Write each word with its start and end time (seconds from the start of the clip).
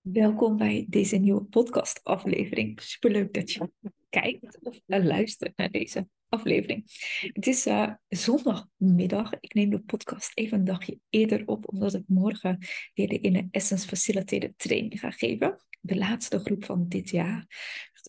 Welkom 0.00 0.56
bij 0.56 0.86
deze 0.88 1.16
nieuwe 1.16 1.44
podcast-aflevering. 1.44 2.80
Superleuk 2.80 3.34
dat 3.34 3.52
je 3.52 3.70
kijkt 4.08 4.58
of 4.62 4.80
luistert 4.86 5.56
naar 5.56 5.70
deze 5.70 6.08
aflevering. 6.28 6.84
Het 7.32 7.46
is 7.46 7.66
uh, 7.66 7.92
zondagmiddag. 8.08 9.32
Ik 9.40 9.54
neem 9.54 9.70
de 9.70 9.80
podcast 9.80 10.32
even 10.34 10.58
een 10.58 10.64
dagje 10.64 10.98
eerder 11.08 11.46
op, 11.46 11.68
omdat 11.68 11.94
ik 11.94 12.04
morgen 12.06 12.58
weer 12.94 13.08
de 13.08 13.20
Inner 13.20 13.48
Essence 13.50 13.88
Facilitated 13.88 14.52
Training 14.56 15.00
ga 15.00 15.10
geven. 15.10 15.64
De 15.80 15.96
laatste 15.96 16.38
groep 16.38 16.64
van 16.64 16.88
dit 16.88 17.10
jaar. 17.10 17.46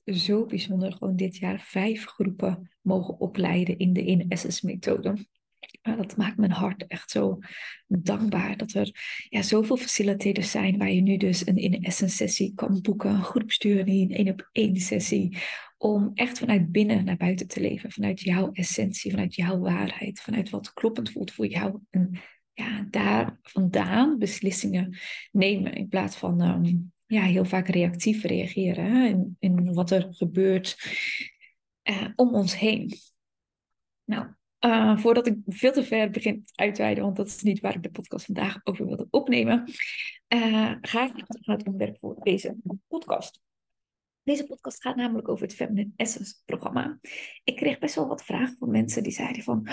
Zo 0.06 0.46
bijzonder, 0.46 0.94
gewoon 0.94 1.16
dit 1.16 1.38
jaar 1.38 1.60
vijf 1.60 2.06
groepen 2.06 2.72
mogen 2.82 3.20
opleiden 3.20 3.78
in 3.78 3.94
de 3.94 4.06
Inner 4.06 4.28
Essence 4.28 4.66
methode. 4.66 5.28
Dat 5.82 6.18
maakt 6.18 6.38
mijn 6.38 6.52
hart 6.52 6.88
echt 6.88 7.12
zo 7.12 7.40
dankbaar 7.88 8.58
dat 8.58 8.74
er 8.74 8.92
ja, 9.30 9.42
zoveel 9.42 9.78
facilitators 9.78 10.52
zijn 10.52 10.78
waar 10.78 10.92
je 10.92 11.02
nu 11.02 11.18
dus 11.18 11.48
een 11.48 11.58
in 11.58 11.84
essence 11.84 12.16
sessie 12.16 12.54
kan 12.56 12.82
boeken, 12.82 13.10
een 13.10 13.24
groepsturing, 13.24 13.88
een 13.88 14.16
één 14.16 14.30
op 14.30 14.50
één 14.52 14.76
sessie, 14.76 15.38
om 15.78 16.12
echt 16.14 16.40
vanuit 16.40 16.72
binnen 16.72 17.06
naar 17.06 17.18
buiten 17.18 17.48
te 17.48 17.62
leven, 17.62 17.92
vanuit 17.92 18.22
jouw 18.22 18.52
essentie, 18.52 19.12
vanuit 19.12 19.36
jouw 19.36 19.60
waarheid, 19.60 20.22
vanuit 20.22 20.50
wat 20.50 20.74
kloppend 20.74 21.12
voelt 21.12 21.32
voor 21.32 21.48
jou. 21.48 21.80
En 21.90 22.20
ja, 22.54 22.88
daar 22.90 23.40
vandaan 23.42 24.18
beslissingen 24.18 24.98
nemen 25.32 25.74
in 25.74 25.88
plaats 25.88 26.16
van 26.16 26.42
ehm, 26.42 26.76
ja, 27.06 27.24
heel 27.24 27.46
vaak 27.46 27.68
reactief 27.68 28.24
reageren 28.24 29.06
in, 29.06 29.36
in 29.40 29.74
wat 29.74 29.92
er 29.92 30.08
gebeurt 30.12 30.78
uh, 31.84 32.08
om 32.16 32.34
ons 32.36 32.58
heen. 32.58 32.94
Nou, 34.04 34.28
uh, 34.66 34.98
voordat 34.98 35.28
ik 35.28 35.38
veel 35.46 35.72
te 35.72 35.84
ver 35.84 36.10
begin 36.10 36.44
te 36.44 36.72
wijden, 36.76 37.04
want 37.04 37.16
dat 37.16 37.28
is 37.28 37.42
niet 37.42 37.60
waar 37.60 37.76
ik 37.76 37.84
de 37.84 37.92
podcast 37.92 38.26
vandaag 38.26 38.60
over 38.64 38.86
wilde 38.86 39.08
opnemen, 39.10 39.64
uh, 40.34 40.74
ga 40.82 41.06
ik 41.06 41.14
naar 41.16 41.58
het 41.58 41.68
onderwerp 41.68 41.98
voor 42.00 42.16
deze 42.24 42.56
podcast. 42.88 43.40
Deze 44.24 44.44
podcast 44.44 44.82
gaat 44.82 44.96
namelijk 44.96 45.30
over 45.30 45.46
het 45.46 45.56
Feminine 45.56 45.92
Essence 45.96 46.36
programma. 46.46 47.00
Ik 47.44 47.56
kreeg 47.56 47.80
best 47.80 47.96
wel 47.96 48.08
wat 48.08 48.24
vragen 48.24 48.56
van 48.60 48.72
mensen 48.72 49.04
die 49.04 49.12
zeiden 49.12 49.44
van, 49.44 49.68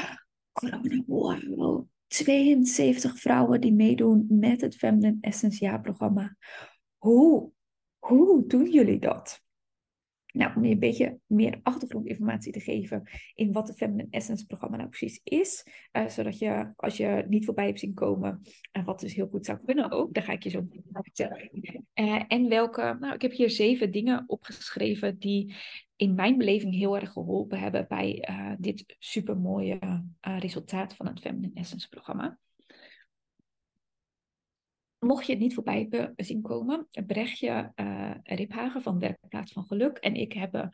corona, 0.53 1.03
wow, 1.06 1.83
72 2.06 3.19
vrouwen 3.20 3.61
die 3.61 3.72
meedoen 3.72 4.27
met 4.28 4.61
het 4.61 4.77
Feminine 4.77 5.19
Essence 5.20 5.64
jaarprogramma. 5.64 6.36
Hoe, 6.97 7.50
hoe 7.98 8.47
doen 8.47 8.70
jullie 8.70 8.98
dat? 8.98 9.42
Nou, 10.39 10.56
om 10.56 10.64
je 10.64 10.72
een 10.72 10.78
beetje 10.78 11.19
meer 11.27 11.61
achtergrondinformatie 11.62 12.53
te 12.53 12.61
geven 12.61 13.03
in 13.34 13.53
wat 13.53 13.69
het 13.69 13.77
Feminine 13.77 14.08
Essence 14.11 14.47
programma 14.47 14.77
nou 14.77 14.89
precies 14.89 15.20
is. 15.25 15.67
Uh, 15.92 16.08
zodat 16.08 16.39
je, 16.39 16.72
als 16.77 16.97
je 16.97 17.25
niet 17.28 17.44
voorbij 17.44 17.67
hebt 17.67 17.78
zien 17.78 17.94
komen, 17.94 18.41
en 18.72 18.81
uh, 18.81 18.86
wat 18.86 19.00
dus 19.00 19.14
heel 19.14 19.28
goed 19.28 19.47
zou 19.47 19.59
kunnen 19.64 19.91
ook, 19.91 20.14
daar 20.14 20.22
ga 20.22 20.33
ik 20.33 20.42
je 20.42 20.50
zo 20.50 20.66
vertellen. 20.92 21.50
Uh, 21.94 22.22
en 22.28 22.48
welke, 22.48 22.97
nou, 23.00 23.14
ik 23.14 23.22
heb 23.22 23.33
hier 23.33 23.50
zeven 23.50 23.92
dingen 23.92 24.25
opgeschreven 24.27 25.19
die 25.19 25.55
in 25.97 26.14
mijn 26.14 26.36
beleving 26.36 26.75
heel 26.75 26.97
erg 26.97 27.12
geholpen 27.12 27.59
hebben 27.59 27.86
bij 27.89 28.20
eh, 28.20 28.53
dit 28.59 28.97
supermooie 28.98 29.78
resultaat 30.20 30.94
van 30.94 31.06
het 31.06 31.20
Feminine 31.20 31.55
Essence 31.55 31.89
programma. 31.89 32.39
Mocht 34.98 35.27
je 35.27 35.32
het 35.32 35.41
niet 35.41 35.54
voorbij 35.54 36.12
zien 36.16 36.42
komen, 36.42 36.88
Brechtje 37.06 37.72
uh, 37.77 38.14
Riphagen 38.22 38.82
van 38.82 38.98
Werkplaats 38.98 39.52
van 39.52 39.64
Geluk 39.64 39.96
en 39.96 40.14
ik 40.14 40.32
hebben 40.32 40.70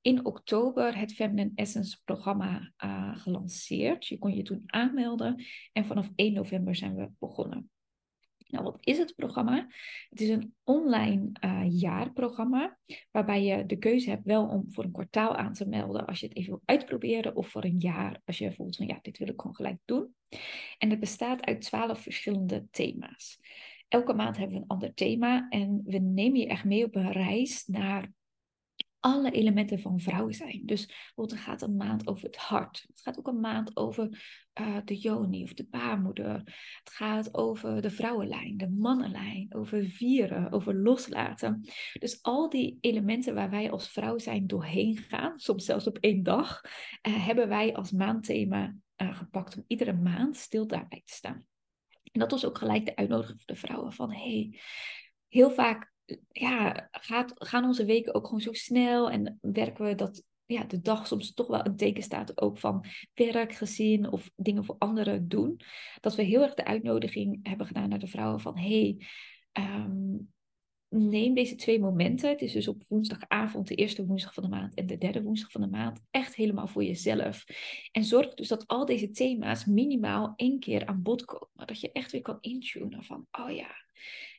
in 0.00 0.24
oktober 0.24 0.98
het 0.98 1.14
Feminine 1.14 1.52
Essence 1.54 1.98
programma 2.04 2.72
uh, 2.84 3.16
gelanceerd. 3.16 4.06
Je 4.06 4.18
kon 4.18 4.34
je 4.34 4.42
toen 4.42 4.62
aanmelden 4.66 5.44
en 5.72 5.84
vanaf 5.84 6.10
1 6.14 6.32
november 6.32 6.74
zijn 6.74 6.94
we 6.94 7.10
begonnen. 7.18 7.70
Is 8.84 8.98
het 8.98 9.14
programma? 9.16 9.66
Het 10.08 10.20
is 10.20 10.28
een 10.28 10.54
online 10.64 11.30
uh, 11.44 11.62
jaarprogramma 11.68 12.78
waarbij 13.10 13.44
je 13.44 13.66
de 13.66 13.76
keuze 13.76 14.10
hebt 14.10 14.24
wel 14.24 14.46
om 14.46 14.64
voor 14.68 14.84
een 14.84 14.92
kwartaal 14.92 15.36
aan 15.36 15.52
te 15.52 15.68
melden 15.68 16.06
als 16.06 16.20
je 16.20 16.26
het 16.26 16.36
even 16.36 16.50
wil 16.50 16.62
uitproberen 16.64 17.36
of 17.36 17.48
voor 17.48 17.64
een 17.64 17.78
jaar 17.78 18.20
als 18.24 18.38
je 18.38 18.52
voelt 18.52 18.76
van 18.76 18.86
ja, 18.86 18.98
dit 19.02 19.18
wil 19.18 19.28
ik 19.28 19.40
gewoon 19.40 19.56
gelijk 19.56 19.78
doen. 19.84 20.14
En 20.78 20.90
het 20.90 21.00
bestaat 21.00 21.44
uit 21.44 21.60
twaalf 21.60 22.00
verschillende 22.00 22.66
thema's. 22.70 23.38
Elke 23.88 24.14
maand 24.14 24.36
hebben 24.36 24.56
we 24.56 24.62
een 24.62 24.68
ander 24.68 24.94
thema 24.94 25.48
en 25.48 25.80
we 25.84 25.98
nemen 25.98 26.40
je 26.40 26.46
echt 26.46 26.64
mee 26.64 26.84
op 26.84 26.94
een 26.94 27.12
reis 27.12 27.66
naar 27.66 28.12
alle 29.02 29.30
elementen 29.30 29.80
van 29.80 30.00
vrouwen 30.00 30.34
zijn. 30.34 30.62
Dus 30.64 30.86
bijvoorbeeld 30.86 31.38
er 31.38 31.44
gaat 31.44 31.62
een 31.62 31.76
maand 31.76 32.06
over 32.06 32.24
het 32.24 32.36
hart. 32.36 32.84
Het 32.88 33.00
gaat 33.00 33.18
ook 33.18 33.26
een 33.26 33.40
maand 33.40 33.76
over 33.76 34.22
uh, 34.60 34.76
de 34.84 34.96
yoni 34.96 35.42
of 35.42 35.54
de 35.54 35.66
baarmoeder. 35.70 36.34
Het 36.84 36.92
gaat 36.92 37.34
over 37.34 37.82
de 37.82 37.90
vrouwenlijn, 37.90 38.56
de 38.56 38.70
mannenlijn, 38.70 39.54
over 39.54 39.84
vieren, 39.84 40.52
over 40.52 40.74
loslaten. 40.74 41.68
Dus 41.98 42.22
al 42.22 42.48
die 42.48 42.78
elementen 42.80 43.34
waar 43.34 43.50
wij 43.50 43.70
als 43.70 43.88
vrouw 43.88 44.18
zijn 44.18 44.46
doorheen 44.46 44.96
gaan, 44.96 45.38
soms 45.38 45.64
zelfs 45.64 45.86
op 45.86 45.98
één 45.98 46.22
dag, 46.22 46.60
uh, 47.08 47.26
hebben 47.26 47.48
wij 47.48 47.74
als 47.74 47.90
maandthema 47.90 48.76
uh, 48.96 49.16
gepakt 49.16 49.56
om 49.56 49.64
iedere 49.66 49.92
maand 49.92 50.36
stil 50.36 50.66
daarbij 50.66 51.02
te 51.04 51.12
staan. 51.12 51.46
En 52.12 52.20
dat 52.20 52.30
was 52.30 52.44
ook 52.44 52.58
gelijk 52.58 52.84
de 52.84 52.96
uitnodiging 52.96 53.38
voor 53.38 53.54
de 53.54 53.60
vrouwen 53.60 53.92
van 53.92 54.12
hey, 54.12 54.60
heel 55.28 55.50
vaak 55.50 55.91
ja, 56.28 56.88
gaat, 56.90 57.32
gaan 57.34 57.64
onze 57.64 57.84
weken 57.84 58.14
ook 58.14 58.24
gewoon 58.24 58.40
zo 58.40 58.52
snel 58.52 59.10
en 59.10 59.38
werken 59.40 59.84
we 59.84 59.94
dat 59.94 60.24
ja, 60.46 60.64
de 60.64 60.80
dag 60.80 61.06
soms 61.06 61.34
toch 61.34 61.46
wel 61.46 61.66
een 61.66 61.76
teken 61.76 62.02
staat 62.02 62.40
ook 62.40 62.58
van 62.58 62.84
werk, 63.14 63.52
gezin 63.52 64.12
of 64.12 64.30
dingen 64.36 64.64
voor 64.64 64.76
anderen 64.78 65.28
doen. 65.28 65.60
Dat 66.00 66.14
we 66.14 66.22
heel 66.22 66.42
erg 66.42 66.54
de 66.54 66.64
uitnodiging 66.64 67.38
hebben 67.42 67.66
gedaan 67.66 67.88
naar 67.88 67.98
de 67.98 68.06
vrouwen 68.06 68.40
van 68.40 68.58
hey, 68.58 69.06
um, 69.52 70.32
neem 70.88 71.34
deze 71.34 71.54
twee 71.54 71.80
momenten. 71.80 72.30
Het 72.30 72.42
is 72.42 72.52
dus 72.52 72.68
op 72.68 72.82
woensdagavond, 72.88 73.68
de 73.68 73.74
eerste 73.74 74.06
woensdag 74.06 74.34
van 74.34 74.42
de 74.42 74.48
maand 74.48 74.74
en 74.74 74.86
de 74.86 74.98
derde 74.98 75.22
woensdag 75.22 75.50
van 75.50 75.60
de 75.60 75.66
maand, 75.66 76.00
echt 76.10 76.34
helemaal 76.34 76.68
voor 76.68 76.84
jezelf. 76.84 77.44
En 77.92 78.04
zorg 78.04 78.34
dus 78.34 78.48
dat 78.48 78.66
al 78.66 78.84
deze 78.84 79.10
thema's 79.10 79.64
minimaal 79.64 80.32
één 80.36 80.58
keer 80.58 80.86
aan 80.86 81.02
bod 81.02 81.24
komen. 81.24 81.66
Dat 81.66 81.80
je 81.80 81.92
echt 81.92 82.12
weer 82.12 82.22
kan 82.22 82.38
intunen 82.40 83.04
van, 83.04 83.26
oh 83.30 83.50
ja. 83.50 83.81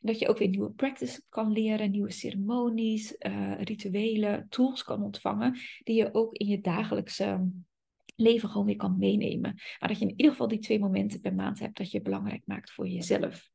Dat 0.02 0.20
je 0.20 0.28
ook 0.28 0.38
weer 0.38 0.50
nieuwe 0.50 0.72
practices 0.72 1.26
kan 1.30 1.52
leren, 1.52 1.92
nieuwe 1.92 2.12
ceremonies, 2.12 3.16
uh, 3.20 3.62
rituelen, 3.62 4.48
tools 4.50 4.84
kan 4.84 5.04
ontvangen, 5.04 5.60
die 5.84 5.96
je 5.96 6.14
ook 6.14 6.34
in 6.34 6.48
je 6.48 6.62
dagelijkse 6.62 7.52
leven 8.16 8.50
gewoon 8.50 8.66
weer 8.66 8.76
kan 8.76 8.98
meenemen. 8.98 9.54
Maar 9.80 9.90
dat 9.90 10.00
je 10.00 10.06
in 10.06 10.16
ieder 10.16 10.32
geval 10.32 10.48
die 10.48 10.60
twee 10.60 10.80
momenten 10.80 11.22
per 11.22 11.34
maand 11.34 11.60
hebt 11.60 11.78
dat 11.78 11.92
je 11.92 12.02
belangrijk 12.02 12.42
maakt 12.46 12.72
voor 12.72 12.88
jezelf. 12.88 13.50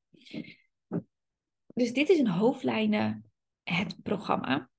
Dus 1.75 1.93
dit 1.93 2.09
is 2.09 2.19
in 2.19 2.27
hoofdlijnen 2.27 3.31
het 3.63 4.03
programma. 4.03 4.71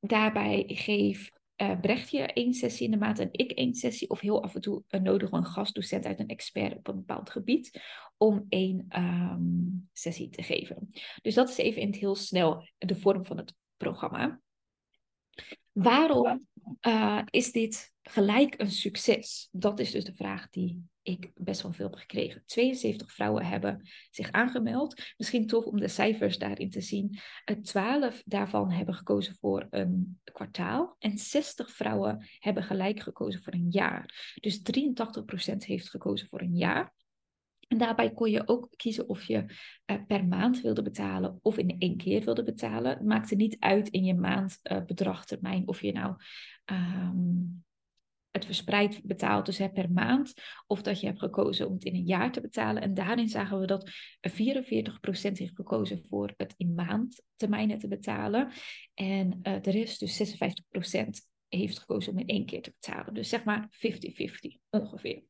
Daarbij 0.00 0.64
geef 0.66 1.30
uh, 1.62 1.80
Brechtje 1.80 2.26
één 2.26 2.54
sessie 2.54 2.84
in 2.84 2.90
de 2.90 2.96
maand 2.96 3.18
en 3.18 3.28
ik 3.32 3.50
één 3.50 3.74
sessie. 3.74 4.10
Of 4.10 4.20
heel 4.20 4.42
af 4.42 4.54
en 4.54 4.60
toe 4.60 4.82
uh, 4.88 5.00
nodigen 5.00 5.30
we 5.30 5.36
een 5.36 5.52
gastdocent 5.52 6.06
uit 6.06 6.20
een 6.20 6.28
expert 6.28 6.76
op 6.76 6.88
een 6.88 6.96
bepaald 6.96 7.30
gebied 7.30 7.80
om 8.16 8.46
één 8.48 8.86
um, 8.98 9.88
sessie 9.92 10.28
te 10.28 10.42
geven. 10.42 10.90
Dus 11.22 11.34
dat 11.34 11.48
is 11.48 11.56
even 11.56 11.80
in 11.80 11.86
het 11.86 11.96
heel 11.96 12.14
snel 12.14 12.68
de 12.78 12.96
vorm 12.96 13.24
van 13.24 13.36
het 13.36 13.54
programma. 13.76 14.40
Waarom 15.72 16.46
uh, 16.86 17.22
is 17.30 17.52
dit 17.52 17.92
gelijk 18.10 18.54
een 18.60 18.70
succes? 18.70 19.48
Dat 19.52 19.80
is 19.80 19.90
dus 19.90 20.04
de 20.04 20.14
vraag 20.14 20.48
die 20.48 20.84
ik 21.02 21.30
best 21.34 21.62
wel 21.62 21.72
veel 21.72 21.86
heb 21.86 21.98
gekregen. 21.98 22.42
72 22.46 23.12
vrouwen 23.12 23.44
hebben 23.44 23.88
zich 24.10 24.30
aangemeld. 24.30 25.02
Misschien 25.16 25.46
tof 25.46 25.64
om 25.64 25.80
de 25.80 25.88
cijfers 25.88 26.38
daarin 26.38 26.70
te 26.70 26.80
zien. 26.80 27.18
12 27.62 28.22
daarvan 28.24 28.70
hebben 28.70 28.94
gekozen 28.94 29.36
voor 29.40 29.66
een 29.70 30.20
kwartaal. 30.32 30.96
En 30.98 31.18
60 31.18 31.72
vrouwen 31.72 32.28
hebben 32.38 32.62
gelijk 32.62 33.00
gekozen 33.00 33.42
voor 33.42 33.52
een 33.52 33.70
jaar. 33.70 34.34
Dus 34.40 34.58
83% 34.58 34.62
heeft 35.56 35.90
gekozen 35.90 36.28
voor 36.28 36.40
een 36.40 36.56
jaar. 36.56 36.94
En 37.68 37.78
daarbij 37.78 38.10
kon 38.10 38.30
je 38.30 38.48
ook 38.48 38.68
kiezen 38.76 39.08
of 39.08 39.24
je 39.24 39.44
uh, 39.86 39.96
per 40.06 40.26
maand 40.26 40.60
wilde 40.60 40.82
betalen 40.82 41.38
of 41.42 41.58
in 41.58 41.76
één 41.78 41.96
keer 41.96 42.24
wilde 42.24 42.42
betalen. 42.42 42.90
Het 42.90 43.04
maakte 43.04 43.34
niet 43.34 43.56
uit 43.58 43.88
in 43.88 44.04
je 44.04 44.14
maandbedragtermijn 44.14 45.60
uh, 45.60 45.68
of 45.68 45.82
je 45.82 45.92
nou 45.92 46.16
um, 46.64 47.64
het 48.30 48.44
verspreid 48.44 49.00
betaalt, 49.02 49.46
dus 49.46 49.58
per 49.72 49.90
maand, 49.92 50.32
of 50.66 50.82
dat 50.82 51.00
je 51.00 51.06
hebt 51.06 51.18
gekozen 51.18 51.66
om 51.66 51.72
het 51.72 51.84
in 51.84 51.94
een 51.94 52.06
jaar 52.06 52.32
te 52.32 52.40
betalen. 52.40 52.82
En 52.82 52.94
daarin 52.94 53.28
zagen 53.28 53.60
we 53.60 53.66
dat 53.66 53.90
44% 53.90 53.92
heeft 55.32 55.54
gekozen 55.54 56.04
voor 56.08 56.34
het 56.36 56.54
in 56.56 56.74
maandtermijnen 56.74 57.78
te 57.78 57.88
betalen. 57.88 58.52
En 58.94 59.40
uh, 59.42 59.60
de 59.62 59.70
rest, 59.70 60.00
dus 60.00 60.36
56%, 60.92 61.28
heeft 61.48 61.78
gekozen 61.78 62.12
om 62.12 62.18
in 62.18 62.26
één 62.26 62.46
keer 62.46 62.62
te 62.62 62.74
betalen. 62.80 63.14
Dus 63.14 63.28
zeg 63.28 63.44
maar 63.44 63.68
50-50 63.70 63.80
ongeveer. 64.70 65.22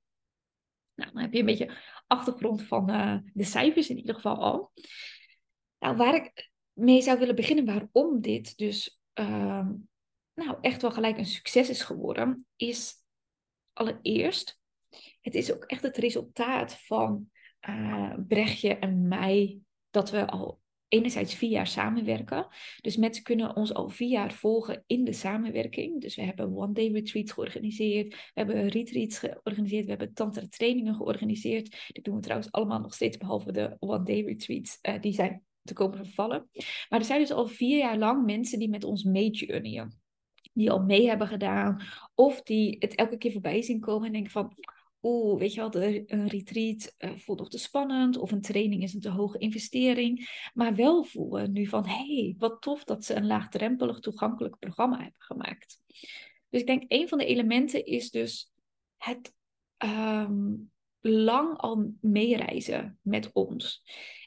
Nou, 0.95 1.13
dan 1.13 1.23
heb 1.23 1.33
je 1.33 1.39
een 1.39 1.47
beetje 1.47 1.77
achtergrond 2.07 2.63
van 2.63 2.91
uh, 2.91 3.17
de 3.33 3.45
cijfers 3.45 3.91
in 3.91 3.99
ieder 3.99 4.15
geval 4.15 4.37
al. 4.37 4.73
Nou, 5.79 5.97
waar 5.97 6.15
ik 6.15 6.51
mee 6.73 7.03
zou 7.03 7.19
willen 7.19 7.35
beginnen, 7.35 7.65
waarom 7.65 8.21
dit 8.21 8.57
dus 8.57 9.01
uh, 9.15 9.69
nou 10.35 10.59
echt 10.61 10.83
wel 10.83 10.91
gelijk 10.91 11.19
een 11.19 11.27
succes 11.27 11.69
is 11.69 11.83
geworden, 11.83 12.47
is 12.57 12.95
allereerst, 13.73 14.61
het 15.21 15.35
is 15.35 15.53
ook 15.53 15.65
echt 15.65 15.83
het 15.83 15.97
resultaat 15.97 16.75
van 16.75 17.31
uh, 17.69 18.15
Brechtje 18.29 18.79
en 18.79 19.09
mij 19.09 19.59
dat 19.91 20.11
we 20.11 20.27
al 20.27 20.61
enerzijds 20.89 21.35
vier 21.35 21.51
jaar 21.51 21.67
samenwerken. 21.67 22.47
Dus 22.81 22.97
mensen 22.97 23.23
kunnen 23.23 23.57
ons 23.57 23.75
al 23.75 23.89
vier 23.89 24.09
jaar 24.09 24.33
volgen 24.33 24.85
in 24.87 25.05
de 25.05 25.13
samenwerking. 25.13 26.01
Dus 26.01 26.17
we 26.17 26.23
hebben 26.23 26.57
one-day 26.57 26.89
retreats 26.89 27.33
georganiseerd. 27.33 28.15
We 28.15 28.31
hebben 28.35 28.69
retreats 28.69 29.19
georganiseerd. 29.19 29.85
We 29.85 29.91
hebben 29.91 30.15
tantra 30.15 30.47
trainingen 30.49 30.95
georganiseerd. 30.95 31.91
Dit 31.93 32.05
doen 32.05 32.15
we 32.15 32.21
trouwens 32.21 32.53
allemaal 32.53 32.81
nog 32.81 32.95
steeds, 32.95 33.17
behalve 33.17 33.53
de 33.53 33.77
one-day 33.79 34.23
retreats. 34.23 34.79
Uh, 34.83 35.01
die 35.01 35.13
zijn 35.13 35.43
te 35.63 35.75
komen 35.75 35.97
vervallen. 35.97 36.49
Maar 36.89 36.99
er 36.99 37.05
zijn 37.05 37.21
dus 37.21 37.33
al 37.33 37.47
vier 37.47 37.79
jaar 37.79 37.99
lang 37.99 38.25
mensen 38.25 38.59
die 38.59 38.69
met 38.69 38.85
ons 38.85 39.05
meejourneyen. 39.05 40.00
Die 40.53 40.71
al 40.71 40.83
mee 40.83 41.09
hebben 41.09 41.27
gedaan. 41.27 41.83
Of 42.15 42.43
die 42.43 42.77
het 42.79 42.95
elke 42.95 43.17
keer 43.17 43.33
voorbij 43.33 43.63
zien 43.63 43.81
komen 43.81 44.07
en 44.07 44.13
denken 44.13 44.31
van 44.33 44.57
oeh, 45.03 45.39
weet 45.39 45.55
je 45.55 45.61
wel, 45.61 45.83
een 46.07 46.29
retreat 46.29 46.95
uh, 46.99 47.11
voelt 47.17 47.39
nog 47.39 47.49
te 47.49 47.59
spannend 47.59 48.17
of 48.17 48.33
een 48.33 48.41
training 48.41 48.83
is 48.83 48.95
een 48.95 49.01
te 49.01 49.09
hoge 49.09 49.39
investering. 49.39 50.29
Maar 50.55 50.75
wel 50.75 51.05
voelen 51.05 51.53
nu 51.53 51.67
van, 51.67 51.87
hé, 51.87 52.23
hey, 52.23 52.35
wat 52.39 52.63
tof 52.63 52.85
dat 52.85 53.05
ze 53.05 53.15
een 53.15 53.27
laagdrempelig 53.27 53.99
toegankelijk 53.99 54.59
programma 54.59 54.97
hebben 54.97 55.15
gemaakt. 55.19 55.79
Dus 56.49 56.61
ik 56.61 56.67
denk, 56.67 56.85
een 56.89 57.09
van 57.09 57.19
de 57.19 57.25
elementen 57.25 57.85
is 57.85 58.11
dus 58.11 58.53
het 58.97 59.35
um, 59.79 60.71
lang 61.01 61.59
al 61.59 61.93
meereizen 62.01 62.99
met 63.03 63.33
ons. 63.33 63.83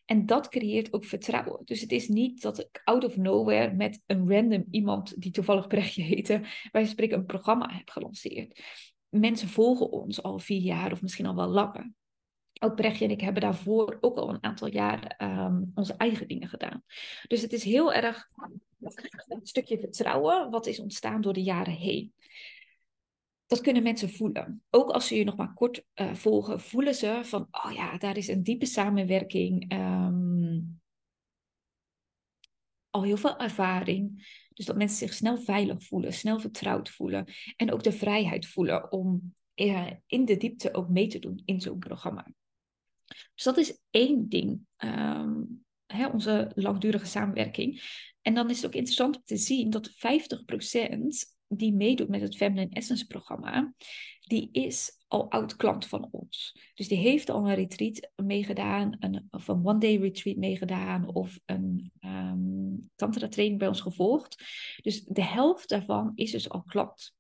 En 0.06 0.26
dat 0.26 0.50
creëert 0.50 0.94
ook 0.94 1.06
vertrouwen. 1.06 1.62
Dus 1.66 1.82
het 1.82 1.92
is 1.92 2.08
niet 2.08 2.42
dat 2.42 2.60
ik 2.60 2.82
out 2.84 3.04
of 3.04 3.18
nowhere 3.18 3.74
met 3.74 4.02
een 4.06 4.30
random 4.30 4.66
iemand 4.70 5.22
die 5.22 5.32
toevallig 5.32 5.68
Brechtje 5.68 6.02
heette, 6.14 6.42
wij 6.72 6.86
spreken 6.86 7.18
een 7.18 7.26
programma 7.26 7.70
heb 7.72 7.90
gelanceerd 7.90 8.62
mensen 9.14 9.48
volgen 9.48 9.92
ons 9.92 10.24
al 10.24 10.40
vier 10.40 10.62
jaar 10.62 10.92
of 10.92 11.02
misschien 11.02 11.26
al 11.26 11.36
wel 11.36 11.48
langer. 11.48 11.92
Ook 12.60 12.76
Brechtje 12.76 13.06
en 13.06 13.12
ik 13.12 13.22
hebben 13.22 13.42
daarvoor 13.42 13.98
ook 14.02 14.18
al 14.18 14.30
een 14.30 14.44
aantal 14.44 14.68
jaar 14.68 15.20
um, 15.22 15.72
onze 15.76 15.94
eigen 15.94 16.28
dingen 16.28 16.50
gedaan. 16.50 16.84
Dus 17.28 17.42
het 17.42 17.54
is 17.54 17.64
heel 17.64 17.94
erg 17.94 18.30
een 19.28 19.40
stukje 19.44 19.80
vertrouwen 19.80 20.50
wat 20.50 20.66
is 20.66 20.80
ontstaan 20.80 21.22
door 21.22 21.34
de 21.34 21.44
jaren 21.44 21.74
heen. 21.74 22.14
Dat 23.54 23.62
kunnen 23.62 23.84
mensen 23.84 24.10
voelen. 24.10 24.64
Ook 24.70 24.90
als 24.90 25.08
ze 25.08 25.16
je 25.16 25.24
nog 25.24 25.36
maar 25.36 25.54
kort 25.54 25.84
uh, 25.96 26.14
volgen, 26.14 26.60
voelen 26.60 26.96
ze 26.96 27.20
van, 27.24 27.48
oh 27.52 27.72
ja, 27.72 27.98
daar 27.98 28.18
is 28.18 28.28
een 28.28 28.44
diepe 28.44 28.66
samenwerking. 28.66 29.74
Um, 29.74 30.82
al 32.90 33.04
heel 33.04 33.18
veel 33.18 33.38
ervaring. 33.38 34.28
Dus 34.54 34.66
dat 34.66 34.76
mensen 34.76 34.98
zich 34.98 35.14
snel 35.14 35.38
veilig 35.38 35.84
voelen, 35.84 36.14
snel 36.14 36.40
vertrouwd 36.40 36.90
voelen. 36.90 37.26
En 37.56 37.72
ook 37.72 37.84
de 37.84 37.92
vrijheid 37.92 38.48
voelen 38.48 38.92
om 38.92 39.34
eh, 39.54 39.92
in 40.08 40.26
de 40.26 40.38
diepte 40.38 40.74
ook 40.74 40.90
mee 40.90 41.08
te 41.08 41.20
doen 41.20 41.42
in 41.46 41.62
zo'n 41.62 41.80
programma. 41.80 42.28
Dus 43.34 43.44
dat 43.44 43.58
is 43.58 43.80
één 43.90 44.30
ding, 44.30 44.60
ehm, 44.76 45.42
hè, 45.86 46.08
onze 46.08 46.52
langdurige 46.56 47.06
samenwerking. 47.06 47.82
En 48.22 48.34
dan 48.34 48.50
is 48.50 48.56
het 48.56 48.66
ook 48.66 48.76
interessant 48.76 49.16
om 49.16 49.22
te 49.26 49.38
zien 49.38 49.70
dat 49.70 49.90
50% 49.90 51.36
die 51.56 51.74
meedoet 51.74 52.10
met 52.10 52.22
het 52.22 52.36
Feminine 52.36 52.76
Essence 52.76 53.08
programma, 53.08 53.74
die 54.20 54.50
is 54.52 55.02
al 55.08 55.32
oud 55.32 55.56
klant 55.56 55.86
van 55.86 56.08
ons. 56.12 56.60
Dus 56.74 56.88
die 56.88 56.98
heeft 56.98 57.30
al 57.30 57.48
een 57.48 57.56
retreat 57.56 58.12
meegedaan, 58.16 58.96
een, 59.00 59.28
of 59.32 59.48
een 59.48 59.66
one-day 59.66 59.96
retreat 59.96 60.38
meegedaan, 60.38 61.14
of 61.14 61.40
een 61.46 61.92
um, 62.02 62.90
tantra 62.96 63.28
training 63.28 63.60
bij 63.60 63.68
ons 63.68 63.82
gevolgd. 63.82 64.44
Dus 64.82 65.04
de 65.04 65.24
helft 65.24 65.70
daarvan 65.70 66.12
is 66.16 66.32
dus 66.32 66.50
al 66.50 66.64
klant. 66.64 67.16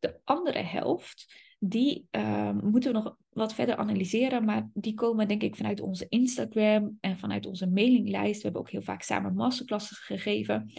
De 0.00 0.20
andere 0.24 0.62
helft, 0.62 1.34
die 1.58 2.06
um, 2.10 2.70
moeten 2.70 2.92
we 2.92 2.98
nog 2.98 3.16
wat 3.28 3.54
verder 3.54 3.76
analyseren, 3.76 4.44
maar 4.44 4.70
die 4.74 4.94
komen 4.94 5.28
denk 5.28 5.42
ik 5.42 5.56
vanuit 5.56 5.80
onze 5.80 6.06
Instagram 6.08 6.96
en 7.00 7.18
vanuit 7.18 7.46
onze 7.46 7.66
mailinglijst. 7.66 8.36
We 8.36 8.42
hebben 8.42 8.60
ook 8.60 8.70
heel 8.70 8.82
vaak 8.82 9.02
samen 9.02 9.34
masterclasses 9.34 9.98
gegeven, 9.98 10.72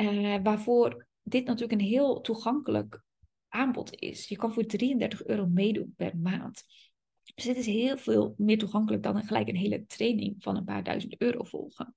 uh, 0.00 0.36
waarvoor 0.42 1.06
dit 1.28 1.44
natuurlijk 1.44 1.80
een 1.80 1.86
heel 1.86 2.20
toegankelijk 2.20 3.02
aanbod 3.48 3.94
is. 3.94 4.28
Je 4.28 4.36
kan 4.36 4.52
voor 4.52 4.64
33 4.64 5.24
euro 5.24 5.46
meedoen 5.46 5.94
per 5.96 6.16
maand. 6.16 6.64
Dus 7.34 7.44
dit 7.44 7.56
is 7.56 7.66
heel 7.66 7.98
veel 7.98 8.34
meer 8.38 8.58
toegankelijk 8.58 9.02
dan 9.02 9.24
gelijk 9.24 9.48
een 9.48 9.56
hele 9.56 9.86
training 9.86 10.36
van 10.38 10.56
een 10.56 10.64
paar 10.64 10.84
duizend 10.84 11.20
euro 11.20 11.44
volgen. 11.44 11.94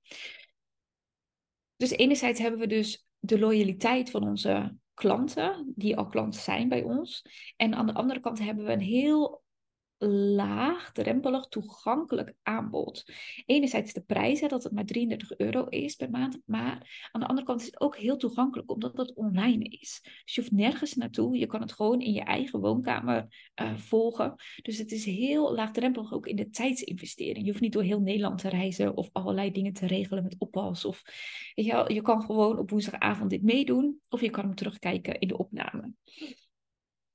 Dus 1.76 1.90
enerzijds 1.90 2.40
hebben 2.40 2.60
we 2.60 2.66
dus 2.66 3.06
de 3.18 3.38
loyaliteit 3.38 4.10
van 4.10 4.22
onze 4.22 4.76
klanten, 4.94 5.72
die 5.76 5.96
al 5.96 6.06
klant 6.06 6.36
zijn 6.36 6.68
bij 6.68 6.82
ons. 6.82 7.24
En 7.56 7.74
aan 7.74 7.86
de 7.86 7.94
andere 7.94 8.20
kant 8.20 8.38
hebben 8.38 8.64
we 8.64 8.72
een 8.72 8.80
heel 8.80 9.42
laagdrempelig 10.08 11.46
toegankelijk 11.46 12.34
aanbod. 12.42 13.04
Enerzijds 13.46 13.92
de 13.92 14.02
prijs, 14.02 14.40
dat 14.40 14.62
het 14.62 14.72
maar 14.72 14.84
33 14.84 15.36
euro 15.36 15.64
is 15.64 15.94
per 15.94 16.10
maand, 16.10 16.38
maar 16.44 17.08
aan 17.12 17.20
de 17.20 17.26
andere 17.26 17.46
kant 17.46 17.60
is 17.60 17.66
het 17.66 17.80
ook 17.80 17.96
heel 17.96 18.16
toegankelijk 18.16 18.70
omdat 18.70 18.96
het 18.96 19.14
online 19.14 19.64
is. 19.64 20.00
Dus 20.24 20.34
je 20.34 20.40
hoeft 20.40 20.52
nergens 20.52 20.94
naartoe, 20.94 21.38
je 21.38 21.46
kan 21.46 21.60
het 21.60 21.72
gewoon 21.72 22.00
in 22.00 22.12
je 22.12 22.22
eigen 22.22 22.60
woonkamer 22.60 23.26
uh, 23.62 23.76
volgen. 23.76 24.34
Dus 24.62 24.78
het 24.78 24.92
is 24.92 25.04
heel 25.04 25.54
laagdrempelig 25.54 26.12
ook 26.12 26.26
in 26.26 26.36
de 26.36 26.50
tijdsinvestering. 26.50 27.44
Je 27.44 27.50
hoeft 27.50 27.62
niet 27.62 27.72
door 27.72 27.82
heel 27.82 28.00
Nederland 28.00 28.38
te 28.38 28.48
reizen 28.48 28.96
of 28.96 29.08
allerlei 29.12 29.50
dingen 29.52 29.72
te 29.72 29.86
regelen 29.86 30.22
met 30.22 30.36
oppas. 30.38 30.84
Of, 30.84 31.02
je, 31.54 31.84
je 31.88 32.02
kan 32.02 32.22
gewoon 32.22 32.58
op 32.58 32.70
woensdagavond 32.70 33.30
dit 33.30 33.42
meedoen 33.42 34.00
of 34.08 34.20
je 34.20 34.30
kan 34.30 34.44
hem 34.44 34.54
terugkijken 34.54 35.18
in 35.18 35.28
de 35.28 35.38
opname. 35.38 35.92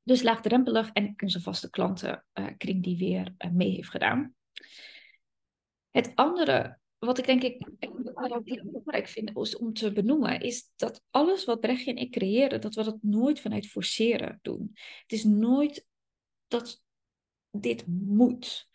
Dus 0.06 0.22
laagdrempelig 0.22 0.90
en 0.92 1.14
onze 1.24 1.42
vaste 1.42 1.70
klantenkring 1.70 2.84
die 2.84 2.98
weer 2.98 3.34
uh, 3.38 3.52
mee 3.52 3.72
heeft 3.72 3.90
gedaan. 3.90 4.36
Het 5.92 6.12
andere 6.16 6.80
wat 7.06 7.18
ik 7.18 7.26
denk 7.26 7.44
ik 7.44 7.68
heel 7.76 8.64
belangrijk 8.64 9.08
vind 9.08 9.56
om 9.56 9.74
te 9.74 9.92
benoemen, 9.92 10.42
is 10.42 10.72
dat 10.76 11.04
alles 11.10 11.46
wat 11.46 11.60
Brechtje 11.60 11.92
en 11.92 11.98
ik 11.98 12.12
creëren, 12.12 12.62
dat 12.62 12.76
we 12.76 12.84
dat 12.84 12.98
nooit 13.02 13.40
vanuit 13.40 13.68
forceren 13.68 14.40
doen. 14.42 14.72
Het 15.02 15.12
is 15.12 15.24
nooit 15.24 15.86
dat 16.48 16.84
dit 17.52 17.88
moet. 17.88 18.68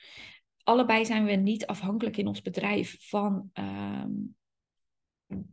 Allebei 0.62 1.04
zijn 1.04 1.24
we 1.24 1.32
niet 1.32 1.66
afhankelijk 1.66 2.16
in 2.16 2.26
ons 2.26 2.42
bedrijf 2.42 2.96
van 3.08 3.50
uh, 3.54 4.04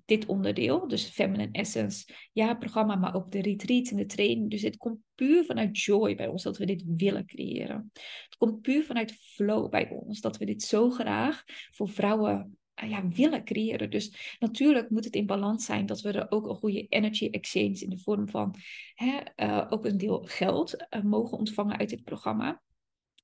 dit 0.06 0.26
onderdeel, 0.26 0.88
dus 0.88 1.10
Feminine 1.10 1.52
Essence, 1.52 2.14
ja, 2.32 2.56
programma, 2.56 2.96
maar 2.96 3.16
ook 3.16 3.32
de 3.32 3.42
retreat 3.42 3.88
en 3.88 3.98
de 3.98 4.06
training. 4.06 4.50
Dus 4.50 4.62
het 4.62 4.78
komt 4.78 5.00
puur 5.16 5.46
vanuit 5.46 5.80
joy 5.80 6.16
bij 6.16 6.28
ons 6.28 6.44
dat 6.44 6.58
we 6.58 6.66
dit 6.66 6.84
willen 6.86 7.26
creëren. 7.26 7.92
Het 8.24 8.36
komt 8.38 8.62
puur 8.62 8.84
vanuit 8.84 9.12
flow 9.12 9.70
bij 9.70 9.90
ons 9.90 10.22
dat 10.22 10.38
we 10.38 10.46
dit 10.46 10.64
zo 10.64 10.90
graag 10.90 11.44
voor 11.72 11.90
vrouwen 11.90 12.58
uh, 12.84 12.90
ja, 12.90 13.08
willen 13.08 13.44
creëren. 13.44 13.90
Dus 13.90 14.36
natuurlijk 14.40 14.90
moet 14.90 15.06
het 15.06 15.16
in 15.16 15.26
balans 15.26 15.66
zijn 15.66 15.86
dat 15.86 16.02
we 16.02 16.12
er 16.12 16.32
ook 16.32 16.48
een 16.48 16.56
goede 16.56 16.88
energy 16.88 17.28
exchange 17.32 17.80
in 17.80 17.90
de 17.90 18.00
vorm 18.00 18.30
van 18.30 18.56
hè, 18.94 19.20
uh, 19.36 19.66
ook 19.70 19.86
een 19.86 19.98
deel 19.98 20.24
geld 20.24 20.86
uh, 20.90 21.04
mogen 21.04 21.38
ontvangen 21.38 21.78
uit 21.78 21.90
dit 21.90 22.04
programma. 22.04 22.62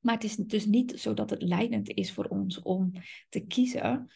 Maar 0.02 0.14
het 0.14 0.24
is 0.24 0.36
dus 0.36 0.66
niet 0.66 1.00
zo 1.00 1.14
dat 1.14 1.30
het 1.30 1.42
leidend 1.42 1.90
is 1.90 2.14
voor 2.14 2.26
ons 2.26 2.62
om 2.62 2.92
te 3.30 3.40
kiezen 3.40 4.12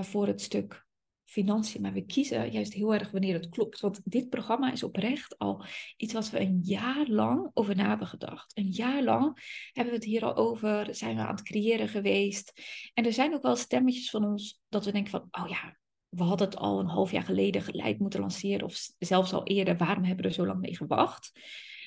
voor 0.00 0.26
het 0.26 0.40
stuk 0.40 0.86
financiën, 1.30 1.80
maar 1.80 1.92
we 1.92 2.06
kiezen 2.06 2.50
juist 2.50 2.72
heel 2.72 2.94
erg 2.94 3.10
wanneer 3.10 3.34
het 3.34 3.48
klopt. 3.48 3.80
Want 3.80 4.00
dit 4.04 4.28
programma 4.28 4.72
is 4.72 4.82
oprecht 4.82 5.38
al 5.38 5.64
iets 5.96 6.12
wat 6.12 6.30
we 6.30 6.40
een 6.40 6.60
jaar 6.62 7.06
lang 7.06 7.50
over 7.54 7.76
na 7.76 7.88
hebben 7.88 8.06
gedacht. 8.06 8.58
Een 8.58 8.70
jaar 8.70 9.02
lang 9.02 9.38
hebben 9.72 9.92
we 9.92 9.98
het 9.98 10.08
hier 10.08 10.24
al 10.24 10.36
over, 10.36 10.94
zijn 10.94 11.16
we 11.16 11.22
aan 11.22 11.34
het 11.34 11.42
creëren 11.42 11.88
geweest. 11.88 12.52
En 12.94 13.06
er 13.06 13.12
zijn 13.12 13.34
ook 13.34 13.42
wel 13.42 13.56
stemmetjes 13.56 14.10
van 14.10 14.24
ons 14.24 14.60
dat 14.68 14.84
we 14.84 14.92
denken 14.92 15.10
van, 15.10 15.28
oh 15.30 15.48
ja, 15.48 15.78
we 16.08 16.22
hadden 16.22 16.46
het 16.48 16.56
al 16.56 16.80
een 16.80 16.88
half 16.88 17.10
jaar 17.10 17.22
geleden 17.22 17.62
gelijk 17.62 17.98
moeten 17.98 18.20
lanceren, 18.20 18.66
of 18.66 18.88
zelfs 18.98 19.32
al 19.32 19.44
eerder, 19.44 19.76
waarom 19.76 20.04
hebben 20.04 20.24
we 20.24 20.30
er 20.30 20.36
zo 20.36 20.46
lang 20.46 20.60
mee 20.60 20.76
gewacht? 20.76 21.32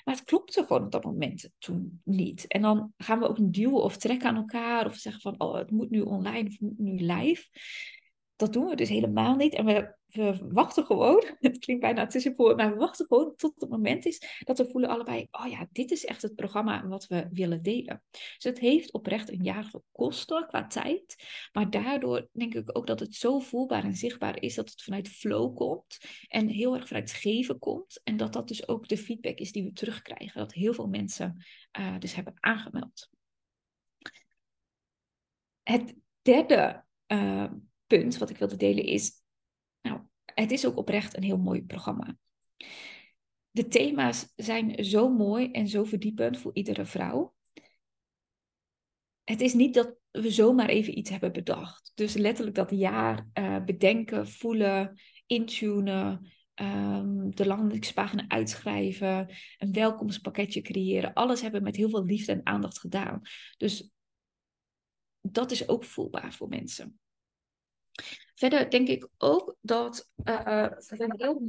Maar 0.03 0.15
het 0.15 0.23
klopte 0.23 0.61
gewoon 0.61 0.83
op 0.83 0.91
dat 0.91 1.03
moment 1.03 1.49
toen 1.57 2.01
niet. 2.03 2.47
En 2.47 2.61
dan 2.61 2.93
gaan 2.97 3.19
we 3.19 3.27
ook 3.27 3.53
duwen 3.53 3.83
of 3.83 3.97
trekken 3.97 4.29
aan 4.29 4.35
elkaar, 4.35 4.85
of 4.85 4.95
zeggen 4.95 5.21
van, 5.21 5.35
oh, 5.37 5.57
het 5.57 5.71
moet 5.71 5.89
nu 5.89 6.01
online 6.01 6.47
of 6.47 6.51
het 6.51 6.61
moet 6.61 6.79
nu 6.79 6.95
live 6.95 7.47
dat 8.43 8.53
doen 8.53 8.69
we 8.69 8.75
dus 8.75 8.89
helemaal 8.89 9.35
niet. 9.35 9.53
En 9.53 9.65
we, 9.65 9.95
wachten 10.49 10.85
gewoon, 10.85 11.23
het 11.39 11.57
klinkt 11.57 11.81
bijna 11.81 12.07
tussenpoor, 12.07 12.55
maar 12.55 12.71
we 12.71 12.77
wachten 12.77 13.05
gewoon 13.05 13.35
tot 13.35 13.53
het 13.61 13.69
moment 13.69 14.05
is 14.05 14.41
dat 14.43 14.57
we 14.57 14.69
voelen 14.69 14.89
allebei, 14.89 15.27
oh 15.31 15.47
ja, 15.47 15.67
dit 15.71 15.91
is 15.91 16.05
echt 16.05 16.21
het 16.21 16.35
programma 16.35 16.87
wat 16.87 17.07
we 17.07 17.27
willen 17.31 17.61
delen. 17.61 18.03
Dus 18.11 18.43
het 18.43 18.59
heeft 18.59 18.93
oprecht 18.93 19.29
een 19.29 19.43
jaar 19.43 19.63
gekost 19.63 20.25
qua 20.47 20.67
tijd, 20.67 21.15
maar 21.51 21.69
daardoor 21.69 22.27
denk 22.31 22.53
ik 22.53 22.77
ook 22.77 22.87
dat 22.87 22.99
het 22.99 23.15
zo 23.15 23.39
voelbaar 23.39 23.83
en 23.83 23.95
zichtbaar 23.95 24.41
is 24.41 24.55
dat 24.55 24.69
het 24.69 24.81
vanuit 24.81 25.09
flow 25.09 25.55
komt 25.55 25.97
en 26.27 26.47
heel 26.47 26.75
erg 26.75 26.87
vanuit 26.87 27.11
geven 27.11 27.59
komt. 27.59 28.01
En 28.03 28.17
dat 28.17 28.33
dat 28.33 28.47
dus 28.47 28.67
ook 28.67 28.87
de 28.87 28.97
feedback 28.97 29.37
is 29.37 29.51
die 29.51 29.63
we 29.63 29.71
terugkrijgen, 29.71 30.39
dat 30.39 30.53
heel 30.53 30.73
veel 30.73 30.87
mensen 30.87 31.45
uh, 31.79 31.99
dus 31.99 32.15
hebben 32.15 32.33
aangemeld. 32.39 33.09
Het 35.63 35.95
derde 36.21 36.83
uh, 37.07 37.51
wat 38.01 38.29
ik 38.29 38.37
wilde 38.37 38.55
delen 38.55 38.83
is, 38.83 39.11
nou, 39.81 40.01
het 40.25 40.51
is 40.51 40.65
ook 40.65 40.77
oprecht 40.77 41.17
een 41.17 41.23
heel 41.23 41.37
mooi 41.37 41.63
programma. 41.63 42.17
De 43.51 43.67
thema's 43.67 44.33
zijn 44.35 44.85
zo 44.85 45.09
mooi 45.09 45.51
en 45.51 45.67
zo 45.67 45.83
verdiepend 45.83 46.37
voor 46.37 46.51
iedere 46.53 46.85
vrouw. 46.85 47.33
het 49.23 49.41
is 49.41 49.53
niet 49.53 49.73
dat 49.73 49.95
we 50.11 50.31
zomaar 50.31 50.69
even 50.69 50.97
iets 50.97 51.09
hebben 51.09 51.31
bedacht. 51.31 51.91
Dus 51.95 52.13
letterlijk 52.13 52.55
dat 52.55 52.69
jaar 52.69 53.27
uh, 53.33 53.63
bedenken, 53.63 54.27
voelen, 54.27 54.99
intunen, 55.25 56.31
um, 56.55 57.35
de 57.35 57.45
landingspagina 57.45 58.25
uitschrijven, 58.27 59.35
een 59.57 59.71
welkomstpakketje 59.73 60.61
creëren. 60.61 61.13
Alles 61.13 61.41
hebben 61.41 61.63
met 61.63 61.75
heel 61.75 61.89
veel 61.89 62.05
liefde 62.05 62.31
en 62.31 62.45
aandacht 62.45 62.79
gedaan. 62.79 63.21
Dus 63.57 63.91
dat 65.21 65.51
is 65.51 65.67
ook 65.67 65.83
voelbaar 65.83 66.33
voor 66.33 66.47
mensen. 66.47 66.99
Verder 68.33 68.69
denk 68.69 68.87
ik 68.87 69.07
ook 69.17 69.55
dat 69.61 70.09
uh, 70.23 70.67
we 70.87 71.13
heel 71.17 71.41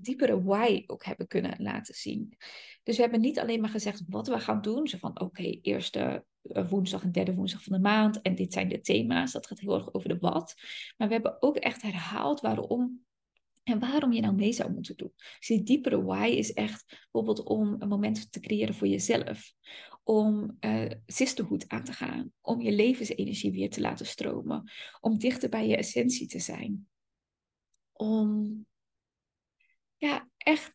diepere 0.00 0.42
why 0.42 0.84
ook 0.86 1.04
hebben 1.04 1.26
kunnen 1.26 1.54
laten 1.58 1.94
zien. 1.94 2.36
Dus 2.82 2.96
we 2.96 3.02
hebben 3.02 3.20
niet 3.20 3.38
alleen 3.38 3.60
maar 3.60 3.70
gezegd 3.70 4.02
wat 4.08 4.28
we 4.28 4.40
gaan 4.40 4.60
doen. 4.60 4.88
Zo 4.88 4.98
van 4.98 5.20
oké, 5.20 5.42
eerste 5.42 6.24
eh, 6.42 6.68
woensdag 6.68 7.02
en 7.02 7.12
derde 7.12 7.34
woensdag 7.34 7.62
van 7.62 7.72
de 7.72 7.78
maand. 7.78 8.22
En 8.22 8.34
dit 8.34 8.52
zijn 8.52 8.68
de 8.68 8.80
thema's. 8.80 9.32
Dat 9.32 9.46
gaat 9.46 9.60
heel 9.60 9.74
erg 9.74 9.94
over 9.94 10.08
de 10.08 10.18
wat. 10.18 10.54
Maar 10.96 11.08
we 11.08 11.14
hebben 11.14 11.42
ook 11.42 11.56
echt 11.56 11.82
herhaald 11.82 12.40
waarom 12.40 13.04
en 13.64 13.78
waarom 13.78 14.12
je 14.12 14.20
nou 14.20 14.34
mee 14.34 14.52
zou 14.52 14.72
moeten 14.72 14.96
doen. 14.96 15.12
Dus 15.16 15.46
die 15.46 15.62
diepere 15.62 16.02
why 16.02 16.26
is 16.26 16.52
echt 16.52 16.84
bijvoorbeeld 16.86 17.42
om 17.42 17.76
een 17.78 17.88
moment 17.88 18.32
te 18.32 18.40
creëren 18.40 18.74
voor 18.74 18.88
jezelf. 18.88 19.52
Om 20.04 20.56
uh, 20.60 20.90
sisterhood 21.06 21.68
aan 21.68 21.84
te 21.84 21.92
gaan. 21.92 22.32
Om 22.40 22.60
je 22.60 22.72
levensenergie 22.72 23.52
weer 23.52 23.70
te 23.70 23.80
laten 23.80 24.06
stromen. 24.06 24.70
Om 25.00 25.18
dichter 25.18 25.48
bij 25.48 25.68
je 25.68 25.76
essentie 25.76 26.26
te 26.26 26.38
zijn. 26.38 26.88
Om 27.92 28.66
ja, 29.96 30.28
echt 30.36 30.74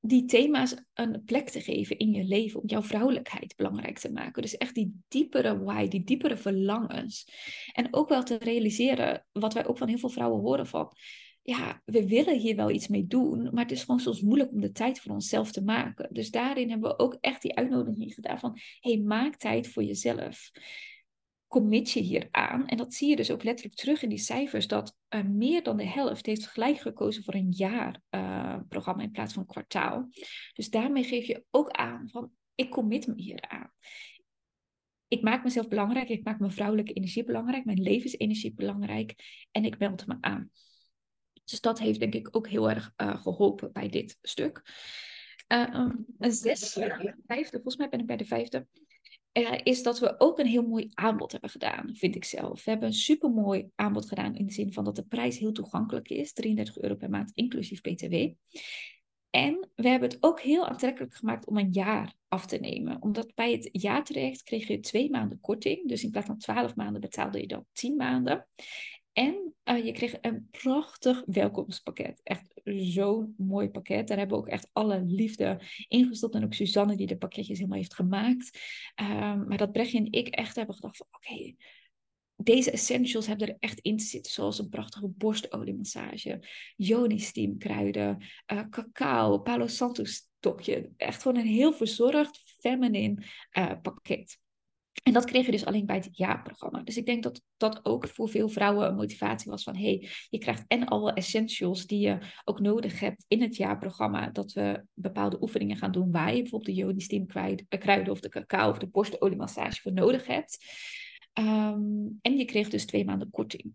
die 0.00 0.24
thema's 0.24 0.74
een 0.94 1.24
plek 1.24 1.48
te 1.48 1.60
geven 1.60 1.98
in 1.98 2.12
je 2.12 2.24
leven. 2.24 2.60
Om 2.60 2.68
jouw 2.68 2.82
vrouwelijkheid 2.82 3.56
belangrijk 3.56 3.98
te 3.98 4.12
maken. 4.12 4.42
Dus 4.42 4.56
echt 4.56 4.74
die 4.74 5.00
diepere 5.08 5.58
why, 5.58 5.88
die 5.88 6.04
diepere 6.04 6.36
verlangens. 6.36 7.32
En 7.72 7.88
ook 7.90 8.08
wel 8.08 8.22
te 8.22 8.36
realiseren, 8.36 9.26
wat 9.32 9.54
wij 9.54 9.66
ook 9.66 9.78
van 9.78 9.88
heel 9.88 9.98
veel 9.98 10.08
vrouwen 10.08 10.40
horen 10.40 10.66
van 10.66 10.92
ja, 11.50 11.82
we 11.84 12.06
willen 12.06 12.38
hier 12.38 12.56
wel 12.56 12.70
iets 12.70 12.88
mee 12.88 13.06
doen, 13.06 13.42
maar 13.42 13.62
het 13.62 13.72
is 13.72 13.84
gewoon 13.84 14.00
soms 14.00 14.20
moeilijk 14.20 14.52
om 14.52 14.60
de 14.60 14.72
tijd 14.72 15.00
voor 15.00 15.12
onszelf 15.12 15.52
te 15.52 15.64
maken. 15.64 16.08
Dus 16.12 16.30
daarin 16.30 16.70
hebben 16.70 16.90
we 16.90 16.98
ook 16.98 17.16
echt 17.20 17.42
die 17.42 17.56
uitnodiging 17.56 18.14
gedaan 18.14 18.38
van, 18.38 18.58
hey, 18.80 18.98
maak 18.98 19.36
tijd 19.36 19.68
voor 19.68 19.82
jezelf. 19.82 20.50
Commit 21.48 21.90
je 21.90 22.00
hier 22.00 22.28
aan. 22.30 22.66
En 22.66 22.76
dat 22.76 22.94
zie 22.94 23.08
je 23.08 23.16
dus 23.16 23.30
ook 23.30 23.42
letterlijk 23.42 23.76
terug 23.76 24.02
in 24.02 24.08
die 24.08 24.18
cijfers, 24.18 24.66
dat 24.66 24.96
uh, 25.14 25.24
meer 25.24 25.62
dan 25.62 25.76
de 25.76 25.86
helft 25.86 26.26
heeft 26.26 26.46
gelijk 26.46 26.78
gekozen 26.78 27.24
voor 27.24 27.34
een 27.34 27.50
jaarprogramma 27.50 29.00
uh, 29.00 29.06
in 29.06 29.10
plaats 29.10 29.32
van 29.32 29.42
een 29.42 29.48
kwartaal. 29.48 30.08
Dus 30.52 30.70
daarmee 30.70 31.04
geef 31.04 31.26
je 31.26 31.44
ook 31.50 31.70
aan 31.70 32.08
van, 32.10 32.30
ik 32.54 32.70
commit 32.70 33.06
me 33.06 33.14
hier 33.16 33.48
aan 33.48 33.72
ik 35.08 35.22
maak 35.22 35.44
mezelf 35.44 35.68
belangrijk, 35.68 36.08
ik 36.08 36.24
maak 36.24 36.38
mijn 36.38 36.52
vrouwelijke 36.52 36.92
energie 36.92 37.24
belangrijk, 37.24 37.64
mijn 37.64 37.82
levensenergie 37.82 38.54
belangrijk 38.54 39.14
en 39.50 39.64
ik 39.64 39.78
meld 39.78 40.06
me 40.06 40.16
aan. 40.20 40.50
Dus 41.50 41.60
dat 41.60 41.78
heeft 41.78 42.00
denk 42.00 42.14
ik 42.14 42.28
ook 42.36 42.48
heel 42.48 42.70
erg 42.70 42.92
uh, 42.96 43.22
geholpen 43.22 43.72
bij 43.72 43.88
dit 43.88 44.18
stuk. 44.22 44.62
Uh, 45.52 45.90
een 46.18 46.32
zes, 46.32 46.72
vijfde, 47.26 47.50
volgens 47.50 47.76
mij 47.76 47.88
ben 47.88 48.00
ik 48.00 48.06
bij 48.06 48.16
de 48.16 48.24
vijfde. 48.24 48.66
Uh, 49.32 49.58
is 49.62 49.82
dat 49.82 49.98
we 49.98 50.14
ook 50.18 50.38
een 50.38 50.46
heel 50.46 50.66
mooi 50.66 50.90
aanbod 50.94 51.32
hebben 51.32 51.50
gedaan, 51.50 51.96
vind 51.96 52.14
ik 52.14 52.24
zelf. 52.24 52.64
We 52.64 52.70
hebben 52.70 52.88
een 52.88 52.94
supermooi 52.94 53.70
aanbod 53.74 54.08
gedaan 54.08 54.34
in 54.34 54.46
de 54.46 54.52
zin 54.52 54.72
van 54.72 54.84
dat 54.84 54.96
de 54.96 55.04
prijs 55.04 55.38
heel 55.38 55.52
toegankelijk 55.52 56.08
is. 56.08 56.32
33 56.32 56.78
euro 56.78 56.94
per 56.94 57.10
maand, 57.10 57.32
inclusief 57.34 57.80
btw. 57.80 58.14
En 59.30 59.70
we 59.74 59.88
hebben 59.88 60.08
het 60.08 60.18
ook 60.20 60.40
heel 60.40 60.66
aantrekkelijk 60.66 61.14
gemaakt 61.14 61.46
om 61.46 61.58
een 61.58 61.72
jaar 61.72 62.14
af 62.28 62.46
te 62.46 62.56
nemen. 62.56 63.02
Omdat 63.02 63.34
bij 63.34 63.52
het 63.52 63.68
jaartraject 63.72 64.42
kreeg 64.42 64.66
je 64.66 64.80
twee 64.80 65.10
maanden 65.10 65.40
korting. 65.40 65.88
Dus 65.88 66.02
in 66.02 66.10
plaats 66.10 66.26
van 66.26 66.38
12 66.38 66.74
maanden 66.74 67.00
betaalde 67.00 67.40
je 67.40 67.46
dan 67.46 67.66
10 67.72 67.96
maanden. 67.96 68.46
En 69.12 69.54
uh, 69.64 69.84
je 69.84 69.92
kreeg 69.92 70.14
een 70.20 70.48
prachtig 70.50 71.22
welkomstpakket. 71.26 72.20
Echt 72.22 72.60
zo'n 72.64 73.34
mooi 73.36 73.70
pakket. 73.70 74.08
Daar 74.08 74.18
hebben 74.18 74.36
we 74.36 74.42
ook 74.42 74.48
echt 74.48 74.70
alle 74.72 75.02
liefde 75.04 75.60
ingestopt. 75.88 76.34
En 76.34 76.44
ook 76.44 76.54
Suzanne 76.54 76.96
die 76.96 77.06
de 77.06 77.16
pakketjes 77.16 77.58
helemaal 77.58 77.78
heeft 77.78 77.94
gemaakt. 77.94 78.58
Um, 79.00 79.48
maar 79.48 79.58
dat 79.58 79.72
Brechtje 79.72 79.98
en 79.98 80.12
ik 80.12 80.28
echt 80.28 80.56
hebben 80.56 80.74
gedacht 80.74 80.96
van 80.96 81.06
oké, 81.10 81.54
deze 82.36 82.70
essentials 82.70 83.26
hebben 83.26 83.48
er 83.48 83.56
echt 83.58 83.80
in 83.80 83.96
te 83.96 84.04
zitten. 84.04 84.32
Zoals 84.32 84.58
een 84.58 84.68
prachtige 84.68 85.08
borstoliemassage, 85.08 86.42
yoni 86.76 87.56
kruiden, 87.58 88.24
uh, 88.52 88.68
cacao, 88.70 89.38
palo 89.38 89.66
santo 89.66 90.04
stokje. 90.04 90.90
Echt 90.96 91.22
gewoon 91.22 91.36
een 91.36 91.46
heel 91.46 91.72
verzorgd, 91.72 92.42
feminine 92.60 93.24
uh, 93.58 93.72
pakket. 93.82 94.38
En 95.02 95.12
dat 95.12 95.24
kreeg 95.24 95.46
je 95.46 95.52
dus 95.52 95.64
alleen 95.64 95.86
bij 95.86 95.96
het 95.96 96.08
jaarprogramma. 96.12 96.82
Dus 96.82 96.96
ik 96.96 97.06
denk 97.06 97.22
dat 97.22 97.42
dat 97.56 97.80
ook 97.82 98.08
voor 98.08 98.28
veel 98.28 98.48
vrouwen 98.48 98.86
een 98.86 98.94
motivatie 98.94 99.50
was 99.50 99.62
van... 99.62 99.76
hey, 99.76 100.08
je 100.28 100.38
krijgt 100.38 100.64
en 100.68 100.84
alle 100.84 101.12
essentials 101.12 101.86
die 101.86 102.00
je 102.00 102.18
ook 102.44 102.60
nodig 102.60 103.00
hebt 103.00 103.24
in 103.28 103.42
het 103.42 103.56
jaarprogramma... 103.56 104.30
dat 104.30 104.52
we 104.52 104.84
bepaalde 104.94 105.42
oefeningen 105.42 105.76
gaan 105.76 105.92
doen 105.92 106.10
waar 106.10 106.34
je 106.34 106.40
bijvoorbeeld 106.42 106.76
de 106.76 106.82
joni 106.82 107.26
kruiden 107.78 108.12
of 108.12 108.20
de 108.20 108.28
cacao 108.28 108.70
of 108.70 108.78
de 108.78 108.88
borstoliemassage 108.88 109.80
voor 109.80 109.92
nodig 109.92 110.26
hebt. 110.26 110.58
Um, 111.38 112.18
en 112.22 112.36
je 112.36 112.44
kreeg 112.44 112.68
dus 112.68 112.86
twee 112.86 113.04
maanden 113.04 113.30
korting. 113.30 113.74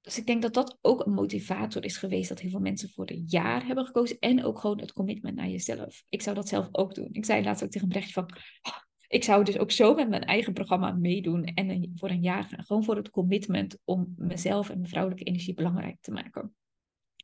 Dus 0.00 0.18
ik 0.18 0.26
denk 0.26 0.42
dat 0.42 0.54
dat 0.54 0.78
ook 0.80 1.06
een 1.06 1.12
motivator 1.12 1.84
is 1.84 1.96
geweest 1.96 2.28
dat 2.28 2.40
heel 2.40 2.50
veel 2.50 2.60
mensen 2.60 2.90
voor 2.90 3.10
een 3.10 3.24
jaar 3.26 3.66
hebben 3.66 3.86
gekozen. 3.86 4.18
En 4.18 4.44
ook 4.44 4.58
gewoon 4.58 4.80
het 4.80 4.92
commitment 4.92 5.36
naar 5.36 5.48
jezelf. 5.48 6.04
Ik 6.08 6.22
zou 6.22 6.34
dat 6.36 6.48
zelf 6.48 6.68
ook 6.72 6.94
doen. 6.94 7.08
Ik 7.12 7.24
zei 7.24 7.44
laatst 7.44 7.64
ook 7.64 7.70
tegen 7.70 7.86
een 7.86 7.92
Brechtje 7.92 8.12
van, 8.12 8.30
oh, 8.62 8.78
ik 9.14 9.24
zou 9.24 9.44
dus 9.44 9.58
ook 9.58 9.70
zo 9.70 9.94
met 9.94 10.08
mijn 10.08 10.24
eigen 10.24 10.52
programma 10.52 10.92
meedoen 10.92 11.44
en 11.44 11.92
voor 11.94 12.10
een 12.10 12.22
jaar. 12.22 12.62
Gewoon 12.66 12.84
voor 12.84 12.96
het 12.96 13.10
commitment 13.10 13.78
om 13.84 14.14
mezelf 14.16 14.70
en 14.70 14.76
mijn 14.76 14.88
vrouwelijke 14.88 15.24
energie 15.24 15.54
belangrijk 15.54 15.96
te 16.00 16.10
maken. 16.10 16.54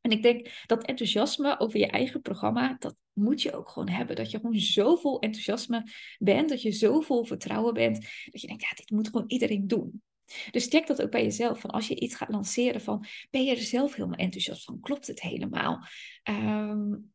En 0.00 0.10
ik 0.10 0.22
denk 0.22 0.64
dat 0.66 0.84
enthousiasme 0.84 1.58
over 1.58 1.78
je 1.78 1.86
eigen 1.86 2.20
programma, 2.20 2.76
dat 2.78 2.96
moet 3.12 3.42
je 3.42 3.52
ook 3.52 3.68
gewoon 3.68 3.88
hebben. 3.88 4.16
Dat 4.16 4.30
je 4.30 4.38
gewoon 4.38 4.58
zoveel 4.58 5.20
enthousiasme 5.20 5.86
bent, 6.18 6.48
dat 6.48 6.62
je 6.62 6.72
zoveel 6.72 7.24
vertrouwen 7.24 7.74
bent, 7.74 8.00
dat 8.30 8.40
je 8.40 8.46
denkt, 8.46 8.62
ja, 8.62 8.74
dit 8.74 8.90
moet 8.90 9.08
gewoon 9.08 9.28
iedereen 9.28 9.66
doen. 9.66 10.02
Dus 10.50 10.66
check 10.66 10.86
dat 10.86 11.02
ook 11.02 11.10
bij 11.10 11.22
jezelf. 11.22 11.60
Van 11.60 11.70
als 11.70 11.88
je 11.88 12.00
iets 12.00 12.14
gaat 12.14 12.28
lanceren, 12.28 12.80
van, 12.80 13.04
ben 13.30 13.44
je 13.44 13.50
er 13.50 13.62
zelf 13.62 13.94
helemaal 13.94 14.18
enthousiast 14.18 14.64
van? 14.64 14.80
Klopt 14.80 15.06
het 15.06 15.20
helemaal? 15.20 15.84
Um, 16.28 17.12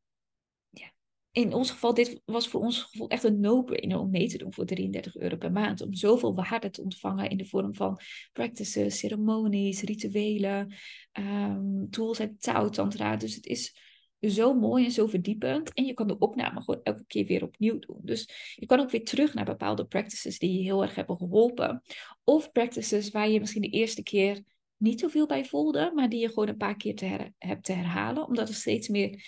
in 1.35 1.53
ons 1.53 1.71
geval, 1.71 1.93
dit 1.93 2.21
was 2.25 2.47
voor 2.47 2.61
ons 2.61 2.81
gevoel 2.81 3.09
echt 3.09 3.23
een 3.23 3.39
no-brainer 3.39 3.99
om 3.99 4.09
mee 4.09 4.27
te 4.27 4.37
doen 4.37 4.53
voor 4.53 4.65
33 4.65 5.17
euro 5.17 5.37
per 5.37 5.51
maand. 5.51 5.81
Om 5.81 5.93
zoveel 5.93 6.35
waarde 6.35 6.69
te 6.69 6.81
ontvangen 6.81 7.29
in 7.29 7.37
de 7.37 7.45
vorm 7.45 7.75
van 7.75 7.99
practices, 8.33 8.99
ceremonies, 8.99 9.81
rituelen, 9.81 10.73
um, 11.13 11.87
tools 11.89 12.19
uit 12.19 12.41
Tao 12.41 12.69
Tantra. 12.69 13.15
Dus 13.15 13.35
het 13.35 13.45
is 13.45 13.75
zo 14.19 14.53
mooi 14.53 14.85
en 14.85 14.91
zo 14.91 15.07
verdiepend. 15.07 15.73
En 15.73 15.85
je 15.85 15.93
kan 15.93 16.07
de 16.07 16.17
opname 16.17 16.61
gewoon 16.61 16.83
elke 16.83 17.05
keer 17.07 17.25
weer 17.25 17.43
opnieuw 17.43 17.79
doen. 17.79 17.99
Dus 18.01 18.53
je 18.55 18.65
kan 18.65 18.79
ook 18.79 18.89
weer 18.89 19.05
terug 19.05 19.33
naar 19.33 19.45
bepaalde 19.45 19.85
practices 19.85 20.39
die 20.39 20.57
je 20.57 20.63
heel 20.63 20.81
erg 20.81 20.95
hebben 20.95 21.17
geholpen. 21.17 21.81
Of 22.23 22.51
practices 22.51 23.11
waar 23.11 23.29
je 23.29 23.39
misschien 23.39 23.61
de 23.61 23.69
eerste 23.69 24.03
keer 24.03 24.43
niet 24.77 24.99
zoveel 24.99 25.25
bij 25.25 25.45
voelde, 25.45 25.91
maar 25.95 26.09
die 26.09 26.19
je 26.19 26.27
gewoon 26.27 26.47
een 26.47 26.57
paar 26.57 26.77
keer 26.77 26.95
te 26.95 27.31
hebt 27.37 27.65
te 27.65 27.73
herhalen. 27.73 28.27
Omdat 28.27 28.49
er 28.49 28.55
steeds 28.55 28.87
meer 28.87 29.23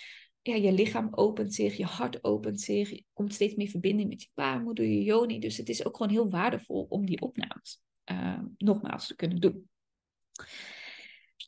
ja, 0.48 0.54
je 0.54 0.72
lichaam 0.72 1.08
opent 1.10 1.54
zich, 1.54 1.76
je 1.76 1.84
hart 1.84 2.24
opent 2.24 2.60
zich, 2.60 2.90
je 2.90 3.04
komt 3.12 3.34
steeds 3.34 3.54
meer 3.54 3.68
verbinding 3.68 4.08
met 4.08 4.22
je 4.22 4.28
baarmoeder, 4.34 4.84
je 4.84 5.02
joni. 5.02 5.38
Dus 5.38 5.56
het 5.56 5.68
is 5.68 5.84
ook 5.84 5.96
gewoon 5.96 6.12
heel 6.12 6.30
waardevol 6.30 6.86
om 6.88 7.06
die 7.06 7.20
opnames 7.20 7.82
uh, 8.10 8.40
nogmaals 8.58 9.06
te 9.06 9.16
kunnen 9.16 9.40
doen. 9.40 9.68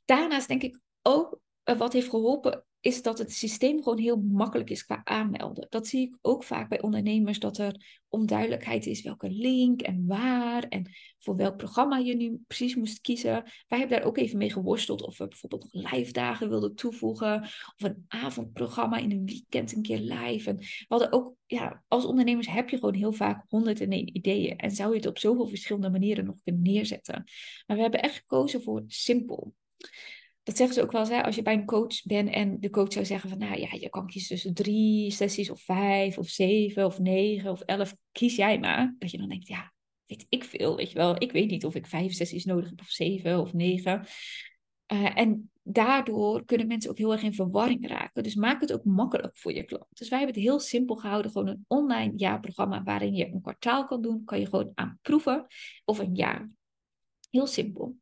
Daarnaast 0.05 0.49
denk 0.49 0.63
ik 0.63 0.81
ook, 1.03 1.41
uh, 1.65 1.79
wat 1.79 1.93
heeft 1.93 2.09
geholpen, 2.09 2.65
is 2.81 3.03
dat 3.03 3.19
het 3.19 3.33
systeem 3.33 3.83
gewoon 3.83 3.99
heel 3.99 4.17
makkelijk 4.17 4.71
is 4.71 4.85
qua 4.85 5.01
aanmelden. 5.05 5.67
Dat 5.71 5.87
zie 5.87 6.07
ik 6.09 6.17
ook 6.21 6.45
vaak 6.45 6.69
bij 6.69 6.81
ondernemers, 6.81 7.39
dat 7.39 7.59
er 7.59 8.01
onduidelijkheid 8.09 8.87
is 8.87 9.03
welke 9.03 9.31
link 9.31 9.83
en 9.83 10.07
waar 10.07 10.63
en 10.63 10.91
voor 11.19 11.37
welk 11.37 11.57
programma 11.57 11.99
je 11.99 12.17
nu 12.17 12.43
precies 12.47 12.75
moest 12.75 13.01
kiezen. 13.01 13.43
Wij 13.69 13.79
hebben 13.79 13.99
daar 13.99 14.07
ook 14.07 14.19
even 14.19 14.39
mee 14.39 14.53
geworsteld 14.53 15.03
of 15.03 15.19
we 15.19 15.29
bijvoorbeeld 15.29 15.73
nog 15.73 15.93
live 15.93 16.13
dagen 16.13 16.49
wilden 16.49 16.75
toevoegen 16.75 17.43
of 17.43 17.75
een 17.77 18.05
avondprogramma 18.09 18.97
in 18.97 19.11
een 19.11 19.25
weekend 19.25 19.73
een 19.73 19.83
keer 19.83 19.99
live. 19.99 20.51
En 20.51 20.57
we 20.57 20.85
hadden 20.89 21.13
ook, 21.13 21.35
ja, 21.47 21.83
als 21.89 22.05
ondernemers 22.05 22.49
heb 22.49 22.69
je 22.69 22.79
gewoon 22.79 22.95
heel 22.95 23.13
vaak 23.13 23.45
101 23.49 24.17
ideeën 24.17 24.57
en 24.57 24.71
zou 24.71 24.91
je 24.91 24.97
het 24.97 25.07
op 25.07 25.19
zoveel 25.19 25.47
verschillende 25.47 25.91
manieren 25.91 26.25
nog 26.25 26.37
kunnen 26.45 26.63
neerzetten. 26.63 27.25
Maar 27.67 27.77
we 27.77 27.83
hebben 27.83 28.03
echt 28.03 28.17
gekozen 28.17 28.63
voor 28.63 28.85
simpel 28.87 29.55
dat 30.43 30.57
zeggen 30.57 30.75
ze 30.75 30.83
ook 30.83 30.93
wel 30.93 31.01
eens, 31.01 31.11
hè, 31.11 31.23
als 31.23 31.35
je 31.35 31.43
bij 31.43 31.55
een 31.55 31.65
coach 31.65 32.03
bent 32.05 32.31
en 32.31 32.61
de 32.61 32.71
coach 32.71 32.93
zou 32.93 33.05
zeggen 33.05 33.31
van, 33.31 33.39
nou 33.39 33.61
ja, 33.61 33.69
je 33.73 33.89
kan 33.89 34.07
kiezen 34.07 34.29
tussen 34.29 34.55
drie 34.55 35.11
sessies 35.11 35.51
of 35.51 35.61
vijf 35.61 36.19
of 36.19 36.29
zeven 36.29 36.87
of 36.87 36.99
negen 36.99 37.51
of 37.51 37.61
elf, 37.61 37.97
kies 38.13 38.37
jij 38.37 38.59
maar. 38.59 38.95
Dat 38.99 39.11
je 39.11 39.19
dan 39.19 39.29
denkt, 39.29 39.49
ja, 39.49 39.73
weet 40.07 40.27
ik 40.29 40.45
veel, 40.45 40.77
weet 40.77 40.91
je 40.91 40.99
wel. 40.99 41.23
Ik 41.23 41.33
weet 41.33 41.51
niet 41.51 41.65
of 41.65 41.75
ik 41.75 41.87
vijf 41.87 42.13
sessies 42.13 42.45
nodig 42.45 42.69
heb 42.69 42.81
of 42.81 42.89
zeven 42.89 43.41
of 43.41 43.53
negen. 43.53 44.07
Uh, 44.93 45.19
en 45.19 45.51
daardoor 45.63 46.45
kunnen 46.45 46.67
mensen 46.67 46.91
ook 46.91 46.99
heel 46.99 47.13
erg 47.13 47.23
in 47.23 47.35
verwarring 47.35 47.89
raken. 47.89 48.23
Dus 48.23 48.35
maak 48.35 48.61
het 48.61 48.73
ook 48.73 48.85
makkelijk 48.85 49.39
voor 49.39 49.53
je 49.53 49.65
klant. 49.65 49.87
Dus 49.89 50.09
wij 50.09 50.19
hebben 50.19 50.37
het 50.37 50.45
heel 50.45 50.61
simpel 50.61 50.97
gehouden. 50.97 51.31
Gewoon 51.31 51.49
een 51.49 51.65
online 51.69 52.13
jaarprogramma 52.17 52.83
waarin 52.83 53.15
je 53.15 53.27
een 53.27 53.43
kwartaal 53.43 53.87
kan 53.87 54.03
doen. 54.03 54.25
Kan 54.25 54.41
je 54.41 54.47
gewoon 54.47 54.73
aan 54.75 54.99
proeven. 55.03 55.47
Of 55.85 55.99
een 55.99 56.15
jaar. 56.15 56.51
Heel 57.31 57.47
simpel. 57.47 57.97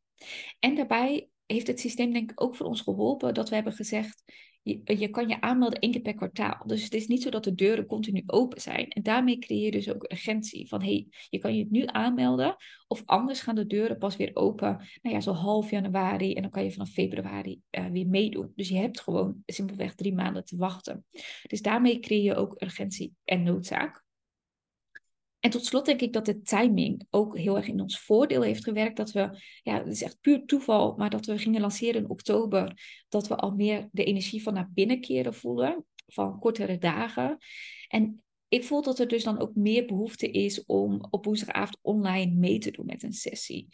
En 0.59 0.75
daarbij 0.75 1.29
heeft 1.51 1.67
het 1.67 1.79
systeem 1.79 2.13
denk 2.13 2.31
ik 2.31 2.41
ook 2.41 2.55
voor 2.55 2.65
ons 2.65 2.81
geholpen 2.81 3.33
dat 3.33 3.49
we 3.49 3.55
hebben 3.55 3.73
gezegd, 3.73 4.23
je, 4.61 5.09
kan 5.09 5.27
je 5.27 5.41
aanmelden 5.41 5.79
één 5.79 5.91
keer 5.91 6.01
per 6.01 6.13
kwartaal. 6.13 6.63
Dus 6.65 6.83
het 6.83 6.93
is 6.93 7.07
niet 7.07 7.21
zo 7.21 7.29
dat 7.29 7.43
de 7.43 7.55
deuren 7.55 7.85
continu 7.85 8.23
open 8.25 8.61
zijn. 8.61 8.89
En 8.89 9.03
daarmee 9.03 9.37
creëer 9.37 9.63
je 9.63 9.71
dus 9.71 9.89
ook 9.89 10.11
urgentie. 10.11 10.67
Van 10.67 10.81
hey, 10.81 11.07
je 11.29 11.37
kan 11.37 11.55
je 11.55 11.65
nu 11.69 11.83
aanmelden. 11.85 12.55
Of 12.87 13.03
anders 13.05 13.41
gaan 13.41 13.55
de 13.55 13.67
deuren 13.67 13.97
pas 13.97 14.15
weer 14.15 14.31
open. 14.33 14.67
Nou 15.01 15.15
ja, 15.15 15.21
zo 15.21 15.31
half 15.31 15.69
januari. 15.69 16.33
En 16.33 16.41
dan 16.41 16.51
kan 16.51 16.63
je 16.63 16.71
vanaf 16.71 16.89
februari 16.89 17.61
uh, 17.71 17.85
weer 17.85 18.07
meedoen. 18.07 18.51
Dus 18.55 18.69
je 18.69 18.77
hebt 18.77 18.99
gewoon 18.99 19.43
simpelweg 19.45 19.95
drie 19.95 20.13
maanden 20.13 20.45
te 20.45 20.57
wachten. 20.57 21.05
Dus 21.47 21.61
daarmee 21.61 21.99
creëer 21.99 22.23
je 22.23 22.35
ook 22.35 22.61
urgentie 22.61 23.13
en 23.25 23.43
noodzaak. 23.43 24.07
En 25.39 25.49
tot 25.49 25.65
slot 25.65 25.85
denk 25.85 26.01
ik 26.01 26.13
dat 26.13 26.25
de 26.25 26.41
timing 26.41 27.05
ook 27.09 27.37
heel 27.37 27.57
erg 27.57 27.67
in 27.67 27.81
ons 27.81 27.99
voordeel 27.99 28.41
heeft 28.41 28.63
gewerkt. 28.63 28.97
Dat 28.97 29.11
we, 29.11 29.39
ja, 29.63 29.77
het 29.77 29.87
is 29.87 30.03
echt 30.03 30.21
puur 30.21 30.45
toeval, 30.45 30.95
maar 30.97 31.09
dat 31.09 31.25
we 31.25 31.37
gingen 31.37 31.61
lanceren 31.61 32.01
in 32.01 32.09
oktober. 32.09 32.81
Dat 33.09 33.27
we 33.27 33.35
al 33.35 33.51
meer 33.51 33.89
de 33.91 34.03
energie 34.03 34.43
van 34.43 34.53
naar 34.53 34.69
binnen 34.73 35.01
keren 35.01 35.33
voelen, 35.33 35.85
van 36.07 36.39
kortere 36.39 36.77
dagen. 36.77 37.37
En 37.87 38.23
ik 38.47 38.63
voel 38.63 38.81
dat 38.81 38.99
er 38.99 39.07
dus 39.07 39.23
dan 39.23 39.39
ook 39.39 39.55
meer 39.55 39.85
behoefte 39.85 40.31
is 40.31 40.65
om 40.65 41.07
op 41.09 41.25
woensdagavond 41.25 41.77
online 41.81 42.35
mee 42.35 42.59
te 42.59 42.71
doen 42.71 42.85
met 42.85 43.03
een 43.03 43.13
sessie 43.13 43.67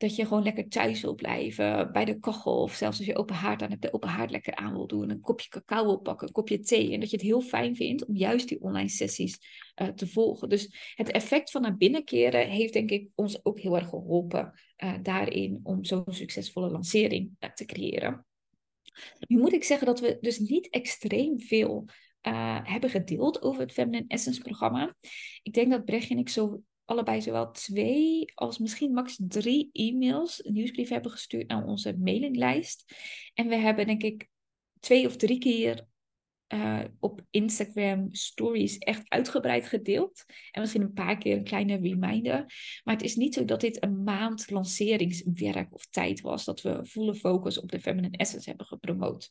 dat 0.00 0.16
je 0.16 0.26
gewoon 0.26 0.42
lekker 0.42 0.68
thuis 0.68 1.00
wil 1.00 1.14
blijven, 1.14 1.92
bij 1.92 2.04
de 2.04 2.18
kachel. 2.18 2.62
Of 2.62 2.74
zelfs 2.74 2.98
als 2.98 3.06
je 3.06 3.16
open 3.16 3.34
haard 3.34 3.62
aan 3.62 3.70
hebt, 3.70 3.82
de 3.82 3.92
open 3.92 4.08
haard 4.08 4.30
lekker 4.30 4.54
aan 4.54 4.72
wil 4.72 4.86
doen. 4.86 5.10
Een 5.10 5.20
kopje 5.20 5.48
cacao 5.48 5.84
wil 5.84 5.98
pakken, 5.98 6.26
een 6.26 6.32
kopje 6.32 6.58
thee. 6.58 6.92
En 6.92 7.00
dat 7.00 7.10
je 7.10 7.16
het 7.16 7.24
heel 7.24 7.40
fijn 7.40 7.76
vindt 7.76 8.06
om 8.06 8.16
juist 8.16 8.48
die 8.48 8.60
online 8.60 8.88
sessies 8.88 9.38
uh, 9.76 9.88
te 9.88 10.06
volgen. 10.06 10.48
Dus 10.48 10.92
het 10.94 11.10
effect 11.10 11.50
van 11.50 11.62
naar 11.62 11.76
binnen 11.76 12.04
keren 12.04 12.48
heeft 12.48 12.72
denk 12.72 12.90
ik 12.90 13.08
ons 13.14 13.44
ook 13.44 13.60
heel 13.60 13.76
erg 13.76 13.88
geholpen 13.88 14.52
uh, 14.76 14.94
daarin 15.02 15.60
om 15.62 15.84
zo'n 15.84 16.04
succesvolle 16.08 16.70
lancering 16.70 17.30
uh, 17.40 17.50
te 17.50 17.64
creëren. 17.64 18.26
Nu 19.18 19.38
moet 19.38 19.52
ik 19.52 19.64
zeggen 19.64 19.86
dat 19.86 20.00
we 20.00 20.18
dus 20.20 20.38
niet 20.38 20.68
extreem 20.70 21.40
veel 21.40 21.84
hebben 22.62 22.90
gedeeld 22.90 23.42
over 23.42 23.60
het 23.60 23.72
Feminine 23.72 24.04
Essence 24.08 24.40
programma. 24.40 24.94
Ik 25.42 25.52
denk 25.52 25.70
dat 25.70 25.84
Brechtje 25.84 26.14
en 26.14 26.20
ik 26.20 26.28
zo 26.28 26.62
allebei 26.90 27.22
zowel 27.22 27.50
twee 27.50 28.32
als 28.34 28.58
misschien 28.58 28.92
max 28.92 29.16
drie 29.20 29.68
e-mails, 29.72 30.40
nieuwsbrief 30.42 30.88
hebben 30.88 31.10
gestuurd 31.10 31.48
naar 31.48 31.66
onze 31.66 31.96
mailinglijst. 31.98 32.94
En 33.34 33.48
we 33.48 33.56
hebben 33.56 33.86
denk 33.86 34.02
ik 34.02 34.28
twee 34.80 35.06
of 35.06 35.16
drie 35.16 35.38
keer 35.38 35.86
uh, 36.48 36.84
op 36.98 37.20
Instagram 37.30 38.14
stories 38.14 38.78
echt 38.78 39.02
uitgebreid 39.08 39.66
gedeeld. 39.66 40.24
En 40.50 40.60
misschien 40.60 40.82
een 40.82 40.92
paar 40.92 41.18
keer 41.18 41.36
een 41.36 41.44
kleine 41.44 41.76
reminder. 41.76 42.44
Maar 42.84 42.94
het 42.94 43.04
is 43.04 43.16
niet 43.16 43.34
zo 43.34 43.44
dat 43.44 43.60
dit 43.60 43.82
een 43.82 44.02
maand 44.02 44.50
lanceringswerk 44.50 45.74
of 45.74 45.86
tijd 45.86 46.20
was. 46.20 46.44
Dat 46.44 46.62
we 46.62 46.78
volle 46.82 47.14
focus 47.14 47.58
op 47.58 47.70
de 47.70 47.80
Feminine 47.80 48.16
Essence 48.16 48.48
hebben 48.48 48.66
gepromoot. 48.66 49.28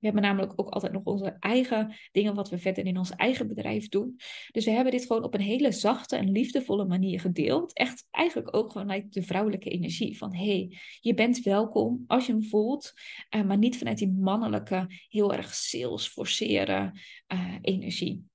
We 0.00 0.06
hebben 0.06 0.22
namelijk 0.22 0.52
ook 0.56 0.68
altijd 0.68 0.92
nog 0.92 1.04
onze 1.04 1.36
eigen 1.40 1.94
dingen 2.12 2.34
wat 2.34 2.50
we 2.50 2.58
verder 2.58 2.86
in 2.86 2.98
ons 2.98 3.10
eigen 3.10 3.48
bedrijf 3.48 3.88
doen. 3.88 4.16
Dus 4.52 4.64
we 4.64 4.70
hebben 4.70 4.92
dit 4.92 5.06
gewoon 5.06 5.24
op 5.24 5.34
een 5.34 5.40
hele 5.40 5.72
zachte 5.72 6.16
en 6.16 6.32
liefdevolle 6.32 6.84
manier 6.84 7.20
gedeeld. 7.20 7.72
Echt 7.72 8.06
eigenlijk 8.10 8.56
ook 8.56 8.72
vanuit 8.72 9.12
de 9.12 9.22
vrouwelijke 9.22 9.70
energie. 9.70 10.18
Van 10.18 10.34
hé, 10.34 10.44
hey, 10.44 10.78
je 11.00 11.14
bent 11.14 11.40
welkom 11.42 12.04
als 12.06 12.26
je 12.26 12.32
hem 12.32 12.44
voelt. 12.44 12.92
Uh, 13.36 13.42
maar 13.42 13.58
niet 13.58 13.78
vanuit 13.78 13.98
die 13.98 14.12
mannelijke, 14.12 14.86
heel 15.08 15.34
erg 15.34 15.54
sales 15.54 16.06
forceren 16.08 17.00
uh, 17.32 17.54
energie. 17.60 18.29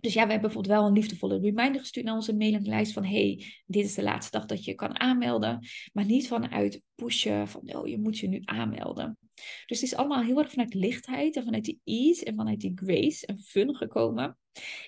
Dus 0.00 0.12
ja, 0.12 0.24
we 0.24 0.30
hebben 0.30 0.50
bijvoorbeeld 0.50 0.78
wel 0.78 0.86
een 0.86 0.92
liefdevolle 0.92 1.38
reminder 1.38 1.80
gestuurd 1.80 2.06
naar 2.06 2.14
onze 2.14 2.36
mailinglijst 2.36 2.92
van 2.92 3.04
hey, 3.04 3.44
dit 3.66 3.84
is 3.84 3.94
de 3.94 4.02
laatste 4.02 4.38
dag 4.38 4.46
dat 4.46 4.64
je 4.64 4.74
kan 4.74 5.00
aanmelden. 5.00 5.66
Maar 5.92 6.04
niet 6.04 6.28
vanuit 6.28 6.82
pushen 6.94 7.48
van 7.48 7.74
oh, 7.74 7.86
je 7.86 7.98
moet 7.98 8.18
je 8.18 8.28
nu 8.28 8.40
aanmelden. 8.44 9.18
Dus 9.66 9.80
het 9.80 9.82
is 9.82 9.94
allemaal 9.94 10.22
heel 10.22 10.38
erg 10.38 10.50
vanuit 10.50 10.74
lichtheid 10.74 11.36
en 11.36 11.44
vanuit 11.44 11.64
die 11.64 11.80
ease 11.84 12.24
en 12.24 12.34
vanuit 12.34 12.60
die 12.60 12.72
grace 12.74 13.26
en 13.26 13.38
fun 13.38 13.76
gekomen. 13.76 14.38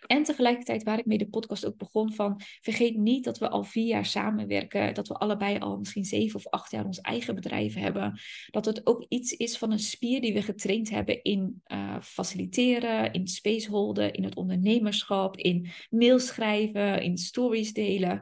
En 0.07 0.23
tegelijkertijd 0.23 0.83
waar 0.83 0.99
ik 0.99 1.07
mee 1.07 1.19
de 1.19 1.29
podcast 1.29 1.67
ook 1.67 1.77
begon 1.77 2.13
van, 2.13 2.41
vergeet 2.61 2.97
niet 2.97 3.25
dat 3.25 3.39
we 3.39 3.49
al 3.49 3.65
vier 3.65 3.87
jaar 3.87 4.07
samenwerken, 4.07 4.95
dat 4.95 5.09
we 5.09 5.15
allebei 5.15 5.59
al 5.59 5.79
misschien 5.79 6.05
zeven 6.05 6.37
of 6.37 6.47
acht 6.47 6.71
jaar 6.71 6.85
ons 6.85 7.01
eigen 7.01 7.35
bedrijf 7.35 7.75
hebben. 7.75 8.21
Dat 8.51 8.65
het 8.65 8.87
ook 8.87 9.05
iets 9.09 9.33
is 9.33 9.59
van 9.59 9.73
een 9.73 9.79
spier 9.79 10.21
die 10.21 10.33
we 10.33 10.43
getraind 10.43 10.91
hebben 10.91 11.23
in 11.23 11.63
uh, 11.67 12.01
faciliteren, 12.01 13.13
in 13.13 13.27
spaceholden, 13.27 14.13
in 14.13 14.25
het 14.25 14.37
ondernemerschap, 14.37 15.37
in 15.37 15.69
mails 15.91 16.27
schrijven, 16.27 17.03
in 17.03 17.19
stories 17.19 17.73
delen. 17.73 18.21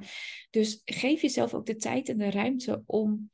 Dus 0.51 0.83
geef 0.85 1.23
jezelf 1.23 1.55
ook 1.55 1.67
de 1.67 1.77
tijd 1.77 2.09
en 2.09 2.19
de 2.19 2.31
ruimte 2.31 2.83
om 2.87 3.31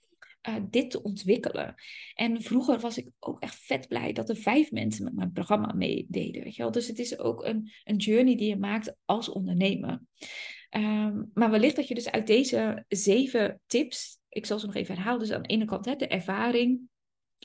uh, 0.49 0.55
dit 0.71 0.91
te 0.91 1.03
ontwikkelen. 1.03 1.75
En 2.15 2.43
vroeger 2.43 2.79
was 2.79 2.99
ik 2.99 3.09
ook 3.19 3.41
echt 3.41 3.55
vet 3.55 3.89
blij 3.89 4.13
dat 4.13 4.29
er 4.29 4.37
vijf 4.37 4.71
mensen 4.71 5.05
met 5.05 5.15
mijn 5.15 5.33
programma 5.33 5.73
meededen. 5.73 6.43
Weet 6.43 6.55
je 6.55 6.63
wel? 6.63 6.71
Dus 6.71 6.89
het 6.89 6.99
is 6.99 7.19
ook 7.19 7.45
een, 7.45 7.71
een 7.85 7.97
journey 7.97 8.37
die 8.37 8.49
je 8.49 8.57
maakt 8.57 8.97
als 9.05 9.29
ondernemer. 9.29 10.01
Um, 10.71 11.31
maar 11.35 11.51
wellicht 11.51 11.77
dat 11.77 11.89
je 11.89 11.95
dus 11.95 12.11
uit 12.11 12.27
deze 12.27 12.85
zeven 12.89 13.61
tips, 13.67 14.19
ik 14.29 14.47
zal 14.47 14.59
ze 14.59 14.67
nog 14.67 14.75
even 14.75 14.95
herhalen, 14.95 15.21
dus 15.21 15.33
aan 15.33 15.43
de 15.43 15.49
ene 15.49 15.65
kant 15.65 15.85
hè, 15.85 15.97
de 15.97 16.07
ervaring 16.07 16.81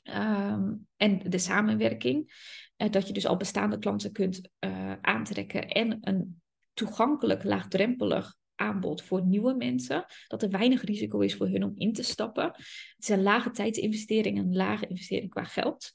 um, 0.04 0.86
en 0.96 1.18
de 1.30 1.38
samenwerking, 1.38 2.32
uh, 2.76 2.90
dat 2.90 3.06
je 3.06 3.12
dus 3.12 3.26
al 3.26 3.36
bestaande 3.36 3.78
klanten 3.78 4.12
kunt 4.12 4.48
uh, 4.60 4.92
aantrekken 5.00 5.68
en 5.68 5.98
een 6.00 6.40
toegankelijk, 6.72 7.44
laagdrempelig 7.44 8.36
aanbod 8.54 9.02
voor 9.02 9.26
nieuwe 9.26 9.54
mensen. 9.54 10.04
Dat 10.26 10.42
er 10.42 10.50
weinig 10.50 10.82
risico 10.82 11.20
is 11.20 11.34
voor 11.34 11.48
hun 11.48 11.64
om 11.64 11.72
in 11.74 11.92
te 11.92 12.02
stappen. 12.02 12.44
Het 12.44 12.94
is 12.98 13.08
een 13.08 13.22
lage 13.22 13.50
tijdsinvestering 13.50 14.38
en 14.38 14.44
een 14.44 14.56
lage 14.56 14.86
investering 14.86 15.30
qua 15.30 15.44
geld. 15.44 15.90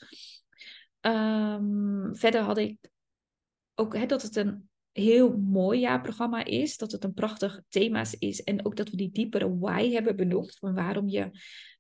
Um, 1.01 2.15
verder 2.15 2.41
had 2.41 2.57
ik 2.57 2.77
ook 3.75 4.09
dat 4.09 4.21
het 4.21 4.35
een 4.35 4.69
heel 4.91 5.37
mooi 5.37 5.79
jaarprogramma 5.79 6.45
is. 6.45 6.77
Dat 6.77 6.91
het 6.91 7.03
een 7.03 7.13
prachtig 7.13 7.61
thema's 7.69 8.13
is. 8.13 8.43
En 8.43 8.65
ook 8.65 8.75
dat 8.75 8.89
we 8.89 8.97
die 8.97 9.11
diepere 9.11 9.57
why 9.57 9.91
hebben 9.91 10.15
benoemd. 10.15 10.55
Van 10.55 10.73
waarom 10.73 11.07
je 11.07 11.29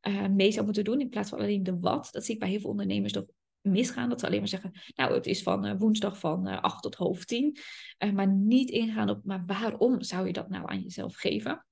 uh, 0.07 0.27
mee 0.27 0.51
zou 0.51 0.65
moeten 0.65 0.83
doen. 0.83 0.99
In 0.99 1.09
plaats 1.09 1.29
van 1.29 1.39
alleen 1.39 1.63
de 1.63 1.79
wat. 1.79 2.07
Dat 2.11 2.25
zie 2.25 2.33
ik 2.33 2.39
bij 2.39 2.49
heel 2.49 2.59
veel 2.59 2.69
ondernemers 2.69 3.13
toch 3.13 3.25
misgaan. 3.71 4.09
Dat 4.09 4.19
ze 4.19 4.25
alleen 4.25 4.39
maar 4.39 4.47
zeggen, 4.47 4.71
nou 4.95 5.13
het 5.13 5.25
is 5.25 5.43
van 5.43 5.65
uh, 5.65 5.73
woensdag 5.77 6.19
van 6.19 6.47
uh, 6.47 6.53
eh, 6.53 6.61
8 6.61 6.81
tot 6.81 6.95
half 6.95 7.25
10. 7.25 7.57
Uh, 7.99 8.11
maar 8.11 8.27
niet 8.27 8.69
ingaan 8.69 9.09
op, 9.09 9.25
maar 9.25 9.43
waarom 9.45 10.01
zou 10.01 10.27
je 10.27 10.33
dat 10.33 10.49
nou 10.49 10.69
aan 10.69 10.81
jezelf 10.81 11.15
geven? 11.15 11.65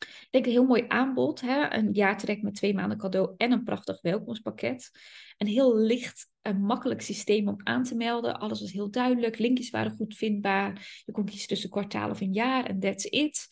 Ik 0.00 0.28
denk 0.30 0.46
een 0.46 0.52
heel 0.52 0.66
mooi 0.66 0.84
aanbod. 0.88 1.40
Hè? 1.40 1.74
Een 1.74 1.92
jaartrek 1.92 2.42
met 2.42 2.54
twee 2.54 2.74
maanden 2.74 2.98
cadeau 2.98 3.34
en 3.36 3.52
een 3.52 3.64
prachtig 3.64 4.00
welkomstpakket. 4.00 4.90
Een 5.36 5.46
heel 5.46 5.76
licht 5.76 6.28
en 6.42 6.60
makkelijk 6.60 7.02
systeem 7.02 7.48
om 7.48 7.56
aan 7.62 7.82
te 7.82 7.94
melden. 7.94 8.40
Alles 8.40 8.60
was 8.60 8.72
heel 8.72 8.90
duidelijk. 8.90 9.38
Linkjes 9.38 9.70
waren 9.70 9.92
goed 9.92 10.16
vindbaar. 10.16 11.02
Je 11.04 11.12
kon 11.12 11.24
kiezen 11.24 11.48
tussen 11.48 11.70
kwartaal 11.70 12.10
of 12.10 12.20
een 12.20 12.32
jaar 12.32 12.64
en 12.64 12.80
that's 12.80 13.04
it. 13.04 13.48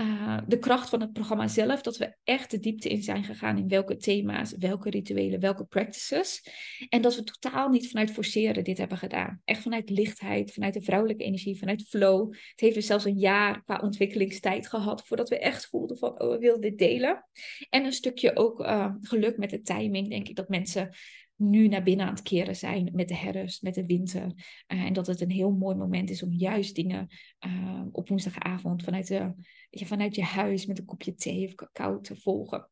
Uh, 0.00 0.38
de 0.46 0.58
kracht 0.58 0.88
van 0.88 1.00
het 1.00 1.12
programma 1.12 1.48
zelf, 1.48 1.82
dat 1.82 1.96
we 1.96 2.16
echt 2.24 2.50
de 2.50 2.58
diepte 2.58 2.88
in 2.88 3.02
zijn 3.02 3.24
gegaan 3.24 3.58
in 3.58 3.68
welke 3.68 3.96
thema's, 3.96 4.54
welke 4.58 4.90
rituelen, 4.90 5.40
welke 5.40 5.64
practices. 5.64 6.48
En 6.88 7.02
dat 7.02 7.16
we 7.16 7.24
totaal 7.24 7.68
niet 7.68 7.88
vanuit 7.88 8.10
forceren 8.10 8.64
dit 8.64 8.78
hebben 8.78 8.98
gedaan. 8.98 9.40
Echt 9.44 9.62
vanuit 9.62 9.90
lichtheid, 9.90 10.52
vanuit 10.52 10.74
de 10.74 10.82
vrouwelijke 10.82 11.24
energie, 11.24 11.58
vanuit 11.58 11.82
flow. 11.88 12.32
Het 12.32 12.60
heeft 12.60 12.74
dus 12.74 12.86
zelfs 12.86 13.04
een 13.04 13.18
jaar 13.18 13.62
qua 13.62 13.80
ontwikkelingstijd 13.82 14.68
gehad 14.68 15.06
voordat 15.06 15.28
we 15.28 15.38
echt 15.38 15.66
voelden 15.66 15.98
van, 15.98 16.20
oh, 16.20 16.30
we 16.30 16.38
willen 16.38 16.60
dit 16.60 16.78
delen. 16.78 17.26
En 17.70 17.84
een 17.84 17.92
stukje 17.92 18.36
ook 18.36 18.60
uh, 18.60 18.94
geluk 19.00 19.36
met 19.36 19.50
de 19.50 19.62
timing, 19.62 20.10
denk 20.10 20.28
ik, 20.28 20.36
dat 20.36 20.48
mensen 20.48 20.94
nu 21.42 21.68
naar 21.68 21.82
binnen 21.82 22.06
aan 22.06 22.14
het 22.14 22.22
keren 22.22 22.56
zijn 22.56 22.90
met 22.92 23.08
de 23.08 23.16
herfst, 23.16 23.62
met 23.62 23.74
de 23.74 23.86
winter. 23.86 24.22
Uh, 24.26 24.82
en 24.82 24.92
dat 24.92 25.06
het 25.06 25.20
een 25.20 25.30
heel 25.30 25.50
mooi 25.50 25.76
moment 25.76 26.10
is 26.10 26.22
om 26.22 26.32
juist 26.32 26.74
dingen 26.74 27.08
uh, 27.46 27.82
op 27.92 28.08
woensdagavond 28.08 28.82
vanuit, 28.82 29.06
de, 29.06 29.34
vanuit 29.70 30.14
je 30.14 30.22
huis 30.22 30.66
met 30.66 30.78
een 30.78 30.84
kopje 30.84 31.14
thee 31.14 31.46
of 31.46 31.54
cacao 31.54 32.00
te 32.00 32.16
volgen. 32.16 32.70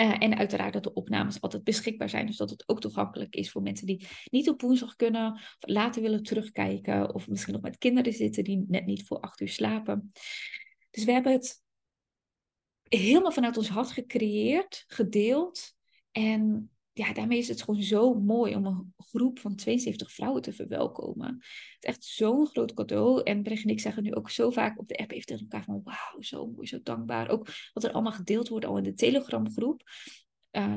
Uh, 0.00 0.22
en 0.22 0.36
uiteraard 0.36 0.72
dat 0.72 0.82
de 0.82 0.92
opnames 0.92 1.40
altijd 1.40 1.64
beschikbaar 1.64 2.08
zijn. 2.08 2.26
Dus 2.26 2.36
dat 2.36 2.50
het 2.50 2.68
ook 2.68 2.80
toegankelijk 2.80 3.34
is 3.34 3.50
voor 3.50 3.62
mensen 3.62 3.86
die 3.86 4.06
niet 4.30 4.48
op 4.48 4.60
woensdag 4.60 4.96
kunnen. 4.96 5.32
Of 5.32 5.56
later 5.58 6.02
willen 6.02 6.22
terugkijken. 6.22 7.14
Of 7.14 7.28
misschien 7.28 7.52
nog 7.52 7.62
met 7.62 7.78
kinderen 7.78 8.12
zitten 8.12 8.44
die 8.44 8.64
net 8.68 8.86
niet 8.86 9.06
voor 9.06 9.20
acht 9.20 9.40
uur 9.40 9.48
slapen. 9.48 10.12
Dus 10.90 11.04
we 11.04 11.12
hebben 11.12 11.32
het 11.32 11.62
helemaal 12.82 13.32
vanuit 13.32 13.56
ons 13.56 13.68
hart 13.68 13.90
gecreëerd, 13.90 14.84
gedeeld. 14.86 15.76
En 16.10 16.70
ja, 16.98 17.12
daarmee 17.12 17.38
is 17.38 17.48
het 17.48 17.62
gewoon 17.62 17.82
zo 17.82 18.14
mooi 18.14 18.54
om 18.54 18.66
een 18.66 18.94
groep 18.96 19.38
van 19.38 19.56
72 19.56 20.12
vrouwen 20.12 20.42
te 20.42 20.52
verwelkomen. 20.52 21.28
Het 21.28 21.76
is 21.80 21.88
echt 21.88 22.04
zo'n 22.04 22.46
groot 22.46 22.74
cadeau. 22.74 23.22
En 23.22 23.42
Brecht 23.42 23.62
en 23.62 23.70
ik 23.70 23.80
zeggen 23.80 24.02
nu 24.02 24.14
ook 24.14 24.30
zo 24.30 24.50
vaak 24.50 24.78
op 24.78 24.88
de 24.88 24.96
app 24.96 25.10
even 25.10 25.26
tegen 25.26 25.42
elkaar 25.42 25.64
van 25.64 25.80
wauw, 25.84 26.20
zo 26.20 26.46
mooi, 26.46 26.66
zo 26.66 26.78
dankbaar. 26.82 27.28
Ook 27.28 27.48
wat 27.72 27.84
er 27.84 27.92
allemaal 27.92 28.12
gedeeld 28.12 28.48
wordt 28.48 28.64
al 28.64 28.76
in 28.76 28.82
de 28.82 28.94
Telegram 28.94 29.50
groep. 29.50 29.82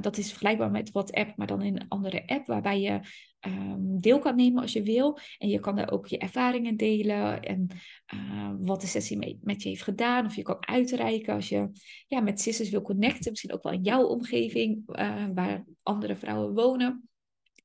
Dat 0.01 0.17
is 0.17 0.29
vergelijkbaar 0.29 0.71
met 0.71 0.91
WhatsApp, 0.91 1.37
maar 1.37 1.47
dan 1.47 1.61
in 1.61 1.75
een 1.75 1.87
andere 1.87 2.27
app, 2.27 2.47
waarbij 2.47 2.81
je 2.81 2.99
um, 3.47 3.99
deel 4.01 4.19
kan 4.19 4.35
nemen 4.35 4.61
als 4.61 4.73
je 4.73 4.83
wil. 4.83 5.17
En 5.37 5.49
je 5.49 5.59
kan 5.59 5.75
daar 5.75 5.91
ook 5.91 6.07
je 6.07 6.17
ervaringen 6.17 6.77
delen 6.77 7.41
en 7.41 7.67
uh, 8.13 8.51
wat 8.59 8.81
de 8.81 8.87
sessie 8.87 9.37
met 9.41 9.63
je 9.63 9.69
heeft 9.69 9.83
gedaan. 9.83 10.25
Of 10.25 10.35
je 10.35 10.41
kan 10.41 10.67
uitreiken 10.67 11.33
als 11.33 11.49
je 11.49 11.69
ja, 12.07 12.19
met 12.19 12.41
sisters 12.41 12.69
wil 12.69 12.81
connecten, 12.81 13.29
misschien 13.29 13.53
ook 13.53 13.63
wel 13.63 13.73
in 13.73 13.81
jouw 13.81 14.03
omgeving 14.03 14.83
uh, 14.85 15.25
waar 15.33 15.65
andere 15.83 16.15
vrouwen 16.15 16.53
wonen. 16.53 17.09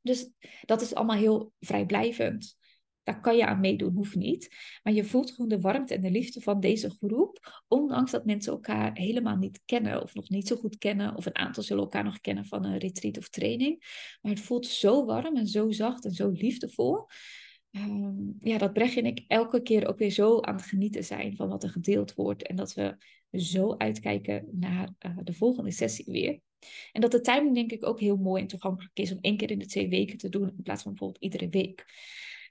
Dus 0.03 0.31
dat 0.64 0.81
is 0.81 0.95
allemaal 0.95 1.16
heel 1.16 1.53
vrijblijvend. 1.61 2.57
Daar 3.07 3.21
kan 3.21 3.37
je 3.37 3.47
aan 3.47 3.61
meedoen, 3.61 3.95
hoeft 3.95 4.14
niet. 4.14 4.55
Maar 4.83 4.92
je 4.92 5.05
voelt 5.05 5.31
gewoon 5.31 5.49
de 5.49 5.61
warmte 5.61 5.95
en 5.95 6.03
de 6.03 6.11
liefde 6.11 6.40
van 6.40 6.61
deze 6.61 6.90
groep. 6.90 7.62
Ondanks 7.69 8.11
dat 8.11 8.25
mensen 8.25 8.53
elkaar 8.53 8.90
helemaal 8.99 9.37
niet 9.37 9.62
kennen 9.64 10.03
of 10.03 10.14
nog 10.14 10.29
niet 10.29 10.49
zo 10.49 10.57
goed 10.57 10.79
kennen. 10.79 11.16
Of 11.16 11.27
een 11.27 11.37
aantal 11.37 11.62
zullen 11.62 11.83
elkaar 11.83 12.05
nog 12.05 12.21
kennen 12.21 12.47
van 12.47 12.64
een 12.64 12.79
retreat 12.79 13.19
of 13.19 13.29
training. 13.29 13.79
Maar 14.23 14.33
het 14.33 14.40
voelt 14.40 14.66
zo 14.66 15.05
warm 15.05 15.37
en 15.37 15.47
zo 15.47 15.71
zacht 15.71 16.05
en 16.05 16.12
zo 16.12 16.31
liefdevol. 16.31 17.07
Um, 17.71 18.37
ja, 18.40 18.59
dat 18.59 18.73
Brechtje 18.73 19.01
en 19.01 19.07
ik 19.07 19.25
elke 19.27 19.62
keer 19.62 19.88
ook 19.88 19.99
weer 19.99 20.11
zo 20.11 20.40
aan 20.40 20.55
het 20.55 20.64
genieten 20.64 21.05
zijn 21.05 21.37
van 21.37 21.49
wat 21.49 21.62
er 21.62 21.71
gedeeld 21.71 22.14
wordt. 22.14 22.42
En 22.42 22.57
dat 22.57 22.75
we 22.75 22.97
zo 23.31 23.75
uitkijken 23.77 24.49
naar 24.53 24.88
uh, 25.07 25.19
de 25.23 25.33
volgende 25.33 25.71
sessie 25.71 26.12
weer. 26.12 26.40
En 26.92 27.01
dat 27.01 27.11
de 27.11 27.21
timing 27.21 27.55
denk 27.55 27.73
ik 27.73 27.87
ook 27.87 28.01
heel 28.01 28.16
mooi 28.16 28.42
en 28.42 28.49
toegankelijk 28.49 28.99
is 28.99 29.12
om 29.12 29.19
één 29.21 29.37
keer 29.37 29.51
in 29.51 29.59
de 29.59 29.66
twee 29.66 29.88
weken 29.88 30.19
te 30.19 30.29
doen 30.29 30.49
in 30.49 30.62
plaats 30.62 30.83
van 30.83 30.92
bijvoorbeeld 30.92 31.23
iedere 31.23 31.49
week. 31.49 31.85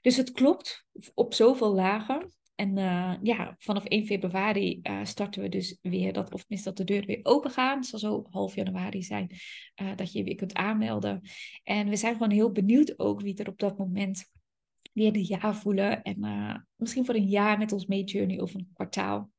Dus 0.00 0.16
het 0.16 0.30
klopt 0.30 0.86
op 1.14 1.34
zoveel 1.34 1.74
lagen. 1.74 2.30
En 2.54 2.76
uh, 2.78 3.14
ja, 3.22 3.54
vanaf 3.58 3.84
1 3.84 4.06
februari 4.06 4.80
uh, 4.82 5.04
starten 5.04 5.42
we 5.42 5.48
dus 5.48 5.78
weer 5.82 6.12
dat, 6.12 6.32
of 6.32 6.40
tenminste 6.40 6.68
dat 6.68 6.78
de 6.78 6.84
deuren 6.84 7.06
weer 7.06 7.20
open 7.22 7.50
gaan. 7.50 7.76
Het 7.76 7.86
zal 7.86 7.98
zo 7.98 8.26
half 8.30 8.54
januari 8.54 9.02
zijn 9.02 9.30
uh, 9.82 9.96
dat 9.96 10.12
je 10.12 10.18
je 10.18 10.24
weer 10.24 10.34
kunt 10.34 10.54
aanmelden. 10.54 11.20
En 11.62 11.88
we 11.88 11.96
zijn 11.96 12.12
gewoon 12.12 12.30
heel 12.30 12.52
benieuwd 12.52 12.98
ook 12.98 13.20
wie 13.20 13.36
er 13.36 13.48
op 13.48 13.58
dat 13.58 13.78
moment 13.78 14.30
weer 14.96 15.12
de 15.12 15.28
ja 15.28 15.54
voelen. 15.54 16.02
En 16.02 16.66
misschien 16.76 17.04
voor 17.04 17.14
een 17.14 17.28
jaar 17.28 17.58
met 17.58 17.72
ons 17.72 17.86
mee 17.86 18.04
journey 18.04 18.40
of 18.40 18.54
een 18.54 18.70
kwartaal. 18.72 19.30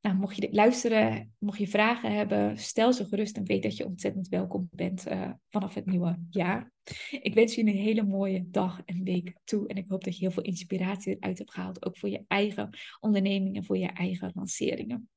Nou, 0.00 0.16
mocht 0.16 0.36
je 0.36 0.48
luisteren, 0.50 1.34
mocht 1.38 1.58
je 1.58 1.68
vragen 1.68 2.12
hebben, 2.12 2.58
stel 2.58 2.92
ze 2.92 3.04
gerust 3.04 3.36
en 3.36 3.44
weet 3.44 3.62
dat 3.62 3.76
je 3.76 3.86
ontzettend 3.86 4.28
welkom 4.28 4.68
bent 4.70 5.08
uh, 5.08 5.30
vanaf 5.48 5.74
het 5.74 5.86
nieuwe 5.86 6.18
jaar. 6.30 6.72
Ik 7.20 7.34
wens 7.34 7.54
je 7.54 7.60
een 7.60 7.68
hele 7.68 8.02
mooie 8.02 8.44
dag 8.50 8.82
en 8.84 9.04
week 9.04 9.34
toe 9.44 9.68
en 9.68 9.76
ik 9.76 9.84
hoop 9.88 10.04
dat 10.04 10.14
je 10.14 10.20
heel 10.24 10.30
veel 10.30 10.42
inspiratie 10.42 11.16
eruit 11.16 11.38
hebt 11.38 11.52
gehaald, 11.52 11.84
ook 11.84 11.98
voor 11.98 12.08
je 12.08 12.24
eigen 12.26 12.78
onderneming 13.00 13.56
en 13.56 13.64
voor 13.64 13.78
je 13.78 13.86
eigen 13.86 14.30
lanceringen. 14.34 15.08